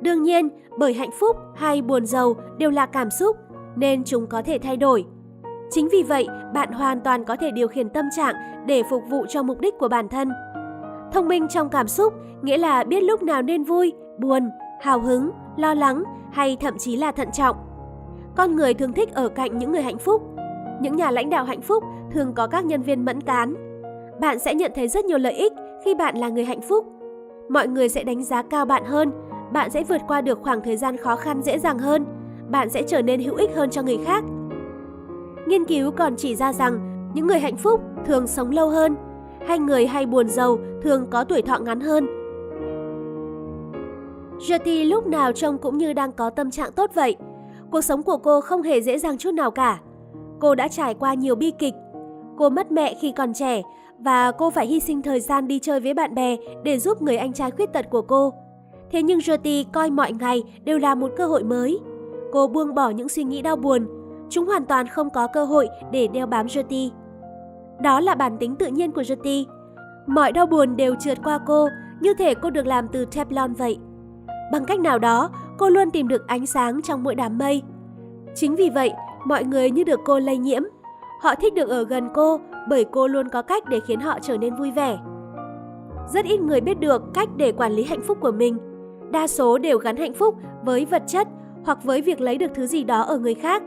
Đương 0.00 0.22
nhiên, 0.22 0.48
bởi 0.78 0.94
hạnh 0.94 1.10
phúc 1.20 1.36
hay 1.54 1.82
buồn 1.82 2.06
giàu 2.06 2.34
đều 2.58 2.70
là 2.70 2.86
cảm 2.86 3.10
xúc, 3.10 3.36
nên 3.76 4.04
chúng 4.04 4.26
có 4.26 4.42
thể 4.42 4.58
thay 4.58 4.76
đổi. 4.76 5.06
Chính 5.70 5.88
vì 5.88 6.02
vậy, 6.02 6.28
bạn 6.54 6.72
hoàn 6.72 7.00
toàn 7.00 7.24
có 7.24 7.36
thể 7.36 7.50
điều 7.50 7.68
khiển 7.68 7.88
tâm 7.88 8.04
trạng 8.16 8.34
để 8.66 8.82
phục 8.90 9.02
vụ 9.10 9.26
cho 9.28 9.42
mục 9.42 9.60
đích 9.60 9.78
của 9.78 9.88
bản 9.88 10.08
thân. 10.08 10.28
Thông 11.12 11.28
minh 11.28 11.48
trong 11.48 11.68
cảm 11.68 11.88
xúc 11.88 12.14
nghĩa 12.42 12.58
là 12.58 12.84
biết 12.84 13.00
lúc 13.00 13.22
nào 13.22 13.42
nên 13.42 13.64
vui, 13.64 13.92
buồn, 14.18 14.50
hào 14.80 15.00
hứng, 15.00 15.30
lo 15.56 15.74
lắng 15.74 16.04
hay 16.32 16.56
thậm 16.60 16.78
chí 16.78 16.96
là 16.96 17.12
thận 17.12 17.28
trọng. 17.32 17.56
Con 18.36 18.56
người 18.56 18.74
thường 18.74 18.92
thích 18.92 19.14
ở 19.14 19.28
cạnh 19.28 19.58
những 19.58 19.72
người 19.72 19.82
hạnh 19.82 19.98
phúc. 19.98 20.22
Những 20.80 20.96
nhà 20.96 21.10
lãnh 21.10 21.30
đạo 21.30 21.44
hạnh 21.44 21.60
phúc 21.60 21.84
thường 22.10 22.32
có 22.34 22.46
các 22.46 22.64
nhân 22.64 22.82
viên 22.82 23.04
mẫn 23.04 23.20
cán. 23.20 23.54
Bạn 24.20 24.38
sẽ 24.38 24.54
nhận 24.54 24.72
thấy 24.74 24.88
rất 24.88 25.04
nhiều 25.04 25.18
lợi 25.18 25.32
ích 25.32 25.52
khi 25.84 25.94
bạn 25.94 26.16
là 26.16 26.28
người 26.28 26.44
hạnh 26.44 26.60
phúc. 26.60 26.86
Mọi 27.48 27.68
người 27.68 27.88
sẽ 27.88 28.04
đánh 28.04 28.24
giá 28.24 28.42
cao 28.42 28.64
bạn 28.64 28.84
hơn, 28.84 29.10
bạn 29.52 29.70
sẽ 29.70 29.84
vượt 29.84 30.00
qua 30.08 30.20
được 30.20 30.38
khoảng 30.42 30.60
thời 30.60 30.76
gian 30.76 30.96
khó 30.96 31.16
khăn 31.16 31.42
dễ 31.42 31.58
dàng 31.58 31.78
hơn, 31.78 32.04
bạn 32.50 32.70
sẽ 32.70 32.82
trở 32.82 33.02
nên 33.02 33.20
hữu 33.20 33.34
ích 33.34 33.50
hơn 33.56 33.70
cho 33.70 33.82
người 33.82 33.98
khác. 34.04 34.24
Nghiên 35.46 35.64
cứu 35.64 35.90
còn 35.90 36.16
chỉ 36.16 36.36
ra 36.36 36.52
rằng 36.52 36.80
những 37.14 37.26
người 37.26 37.38
hạnh 37.38 37.56
phúc 37.56 37.80
thường 38.06 38.26
sống 38.26 38.50
lâu 38.50 38.68
hơn, 38.68 38.96
hay 39.46 39.58
người 39.58 39.86
hay 39.86 40.06
buồn 40.06 40.28
giàu 40.28 40.58
thường 40.82 41.06
có 41.10 41.24
tuổi 41.24 41.42
thọ 41.42 41.58
ngắn 41.58 41.80
hơn. 41.80 42.06
Jyoti 44.38 44.88
lúc 44.88 45.06
nào 45.06 45.32
trông 45.32 45.58
cũng 45.58 45.78
như 45.78 45.92
đang 45.92 46.12
có 46.12 46.30
tâm 46.30 46.50
trạng 46.50 46.72
tốt 46.72 46.90
vậy. 46.94 47.16
Cuộc 47.70 47.80
sống 47.80 48.02
của 48.02 48.16
cô 48.16 48.40
không 48.40 48.62
hề 48.62 48.80
dễ 48.80 48.98
dàng 48.98 49.18
chút 49.18 49.34
nào 49.34 49.50
cả. 49.50 49.78
Cô 50.40 50.54
đã 50.54 50.68
trải 50.68 50.94
qua 50.94 51.14
nhiều 51.14 51.34
bi 51.34 51.52
kịch. 51.58 51.74
Cô 52.38 52.50
mất 52.50 52.72
mẹ 52.72 52.94
khi 53.00 53.12
còn 53.16 53.34
trẻ 53.34 53.62
và 53.98 54.32
cô 54.32 54.50
phải 54.50 54.66
hy 54.66 54.80
sinh 54.80 55.02
thời 55.02 55.20
gian 55.20 55.48
đi 55.48 55.58
chơi 55.58 55.80
với 55.80 55.94
bạn 55.94 56.14
bè 56.14 56.36
để 56.62 56.78
giúp 56.78 57.02
người 57.02 57.16
anh 57.16 57.32
trai 57.32 57.50
khuyết 57.50 57.72
tật 57.72 57.90
của 57.90 58.02
cô. 58.02 58.32
Thế 58.90 59.02
nhưng 59.02 59.18
Jyoti 59.18 59.64
coi 59.72 59.90
mọi 59.90 60.12
ngày 60.12 60.42
đều 60.64 60.78
là 60.78 60.94
một 60.94 61.10
cơ 61.16 61.26
hội 61.26 61.44
mới. 61.44 61.78
Cô 62.32 62.46
buông 62.46 62.74
bỏ 62.74 62.90
những 62.90 63.08
suy 63.08 63.24
nghĩ 63.24 63.42
đau 63.42 63.56
buồn. 63.56 63.88
Chúng 64.30 64.46
hoàn 64.46 64.64
toàn 64.64 64.86
không 64.86 65.10
có 65.10 65.26
cơ 65.26 65.44
hội 65.44 65.68
để 65.92 66.08
đeo 66.08 66.26
bám 66.26 66.46
Jyoti. 66.46 66.90
Đó 67.82 68.00
là 68.00 68.14
bản 68.14 68.38
tính 68.38 68.56
tự 68.56 68.66
nhiên 68.66 68.92
của 68.92 69.02
Jyoti. 69.02 69.44
Mọi 70.06 70.32
đau 70.32 70.46
buồn 70.46 70.76
đều 70.76 70.94
trượt 70.94 71.18
qua 71.24 71.38
cô, 71.46 71.68
như 72.00 72.14
thể 72.14 72.34
cô 72.34 72.50
được 72.50 72.66
làm 72.66 72.88
từ 72.88 73.04
Teflon 73.04 73.54
vậy. 73.54 73.78
Bằng 74.52 74.64
cách 74.64 74.80
nào 74.80 74.98
đó, 74.98 75.30
cô 75.58 75.68
luôn 75.68 75.90
tìm 75.90 76.08
được 76.08 76.26
ánh 76.26 76.46
sáng 76.46 76.82
trong 76.82 77.02
mỗi 77.02 77.14
đám 77.14 77.38
mây. 77.38 77.62
Chính 78.34 78.56
vì 78.56 78.70
vậy, 78.70 78.92
mọi 79.24 79.44
người 79.44 79.70
như 79.70 79.84
được 79.84 80.00
cô 80.04 80.18
lây 80.18 80.38
nhiễm. 80.38 80.62
Họ 81.22 81.34
thích 81.34 81.54
được 81.54 81.68
ở 81.68 81.84
gần 81.84 82.08
cô 82.14 82.40
bởi 82.68 82.84
cô 82.84 83.06
luôn 83.06 83.28
có 83.28 83.42
cách 83.42 83.64
để 83.68 83.80
khiến 83.80 84.00
họ 84.00 84.18
trở 84.22 84.38
nên 84.38 84.54
vui 84.54 84.70
vẻ. 84.70 84.98
Rất 86.08 86.24
ít 86.24 86.40
người 86.40 86.60
biết 86.60 86.80
được 86.80 87.02
cách 87.14 87.28
để 87.36 87.52
quản 87.52 87.72
lý 87.72 87.84
hạnh 87.84 88.00
phúc 88.02 88.18
của 88.20 88.32
mình. 88.32 88.58
Đa 89.10 89.26
số 89.26 89.58
đều 89.58 89.78
gắn 89.78 89.96
hạnh 89.96 90.14
phúc 90.14 90.34
với 90.64 90.84
vật 90.84 91.02
chất 91.06 91.28
hoặc 91.64 91.84
với 91.84 92.02
việc 92.02 92.20
lấy 92.20 92.38
được 92.38 92.50
thứ 92.54 92.66
gì 92.66 92.84
đó 92.84 93.00
ở 93.00 93.18
người 93.18 93.34
khác. 93.34 93.62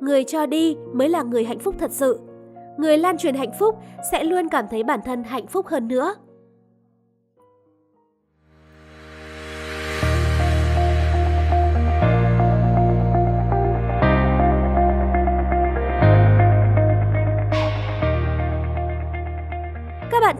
Người 0.00 0.24
cho 0.24 0.46
đi 0.46 0.76
mới 0.92 1.08
là 1.08 1.22
người 1.22 1.44
hạnh 1.44 1.58
phúc 1.58 1.74
thật 1.78 1.90
sự. 1.90 2.20
Người 2.78 2.98
lan 2.98 3.18
truyền 3.18 3.34
hạnh 3.34 3.52
phúc 3.58 3.74
sẽ 4.12 4.24
luôn 4.24 4.48
cảm 4.48 4.64
thấy 4.70 4.82
bản 4.82 5.00
thân 5.04 5.22
hạnh 5.24 5.46
phúc 5.46 5.66
hơn 5.66 5.88
nữa. 5.88 6.14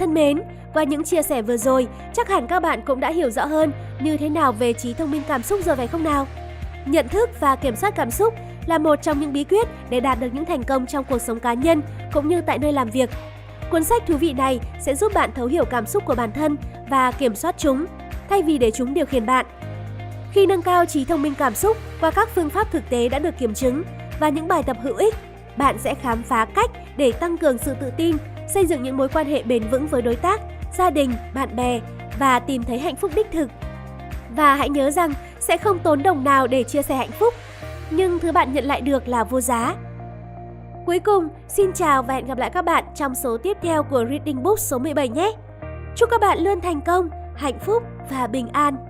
Thân 0.01 0.15
mến, 0.15 0.43
qua 0.73 0.85
những 0.85 1.05
chia 1.05 1.23
sẻ 1.23 1.43
vừa 1.43 1.57
rồi, 1.57 1.89
chắc 2.13 2.29
hẳn 2.29 2.47
các 2.47 2.61
bạn 2.61 2.81
cũng 2.87 3.01
đã 3.01 3.11
hiểu 3.11 3.31
rõ 3.31 3.45
hơn 3.45 3.73
như 4.01 4.17
thế 4.17 4.29
nào 4.29 4.53
về 4.53 4.73
trí 4.73 4.95
thông 4.95 5.11
minh 5.11 5.23
cảm 5.29 5.43
xúc 5.43 5.61
rồi 5.65 5.77
phải 5.77 5.87
không 5.87 6.05
nào? 6.05 6.27
Nhận 6.87 7.09
thức 7.09 7.31
và 7.41 7.57
kiểm 7.57 7.77
soát 7.77 7.95
cảm 7.97 8.11
xúc 8.11 8.35
là 8.67 8.79
một 8.79 8.97
trong 9.03 9.21
những 9.21 9.33
bí 9.33 9.45
quyết 9.45 9.69
để 9.91 10.01
đạt 10.01 10.21
được 10.21 10.29
những 10.33 10.45
thành 10.45 10.63
công 10.63 10.87
trong 10.87 11.05
cuộc 11.05 11.19
sống 11.19 11.41
cá 11.41 11.55
nhân 11.55 11.83
cũng 12.13 12.29
như 12.29 12.41
tại 12.41 12.59
nơi 12.59 12.73
làm 12.73 12.91
việc. 12.91 13.11
Cuốn 13.71 13.85
sách 13.85 14.07
thú 14.07 14.17
vị 14.17 14.33
này 14.33 14.61
sẽ 14.81 14.95
giúp 14.95 15.13
bạn 15.15 15.31
thấu 15.35 15.47
hiểu 15.47 15.65
cảm 15.65 15.87
xúc 15.87 16.05
của 16.07 16.15
bản 16.15 16.33
thân 16.33 16.57
và 16.91 17.13
kiểm 17.13 17.35
soát 17.35 17.55
chúng, 17.59 17.87
thay 18.29 18.43
vì 18.43 18.59
để 18.59 18.71
chúng 18.71 18.95
điều 18.95 19.07
khiển 19.07 19.27
bạn. 19.27 19.47
Khi 20.33 20.47
nâng 20.47 20.63
cao 20.63 20.87
trí 20.87 21.05
thông 21.05 21.23
minh 21.23 21.35
cảm 21.39 21.55
xúc 21.55 21.77
qua 22.01 22.11
các 22.11 22.29
phương 22.35 22.51
pháp 22.51 22.73
thực 22.73 22.91
tế 22.91 23.09
đã 23.09 23.19
được 23.19 23.39
kiểm 23.39 23.55
chứng 23.55 23.83
và 24.21 24.29
những 24.29 24.49
bài 24.49 24.63
tập 24.63 24.77
hữu 24.83 24.97
ích, 24.97 25.15
bạn 25.57 25.77
sẽ 25.79 25.95
khám 25.95 26.23
phá 26.23 26.45
cách 26.45 26.71
để 26.97 27.13
tăng 27.13 27.37
cường 27.37 27.59
sự 27.59 27.75
tự 27.81 27.91
tin, 27.97 28.17
xây 28.55 28.67
dựng 28.67 28.83
những 28.83 28.97
mối 28.97 29.09
quan 29.09 29.27
hệ 29.27 29.43
bền 29.43 29.63
vững 29.71 29.87
với 29.87 30.03
đối 30.03 30.17
tác, 30.17 30.41
gia 30.79 30.91
đình, 30.91 31.13
bạn 31.35 31.57
bè 31.57 31.81
và 32.19 32.39
tìm 32.39 32.63
thấy 32.63 32.79
hạnh 32.79 32.97
phúc 32.97 33.11
đích 33.15 33.27
thực. 33.33 33.51
Và 34.37 34.55
hãy 34.55 34.71
nhớ 34.71 34.91
rằng 34.91 35.13
sẽ 35.41 35.57
không 35.57 35.79
tốn 35.79 36.03
đồng 36.03 36.25
nào 36.25 36.47
để 36.47 36.63
chia 36.63 36.83
sẻ 36.83 36.97
hạnh 36.97 37.11
phúc, 37.11 37.35
nhưng 37.91 38.19
thứ 38.19 38.33
bạn 38.33 38.53
nhận 38.53 38.65
lại 38.65 38.81
được 38.81 39.09
là 39.09 39.25
vô 39.25 39.41
giá. 39.41 39.75
Cuối 40.87 40.99
cùng, 40.99 41.29
xin 41.49 41.73
chào 41.73 42.03
và 42.03 42.15
hẹn 42.15 42.27
gặp 42.27 42.39
lại 42.39 42.51
các 42.51 42.63
bạn 42.65 42.85
trong 42.95 43.15
số 43.15 43.37
tiếp 43.37 43.57
theo 43.63 43.83
của 43.83 44.05
Reading 44.11 44.43
Book 44.43 44.59
số 44.59 44.79
17 44.79 45.09
nhé. 45.09 45.33
Chúc 45.97 46.11
các 46.11 46.21
bạn 46.21 46.39
luôn 46.39 46.61
thành 46.61 46.81
công, 46.81 47.09
hạnh 47.35 47.59
phúc 47.59 47.83
và 48.11 48.27
bình 48.27 48.49
an. 48.49 48.89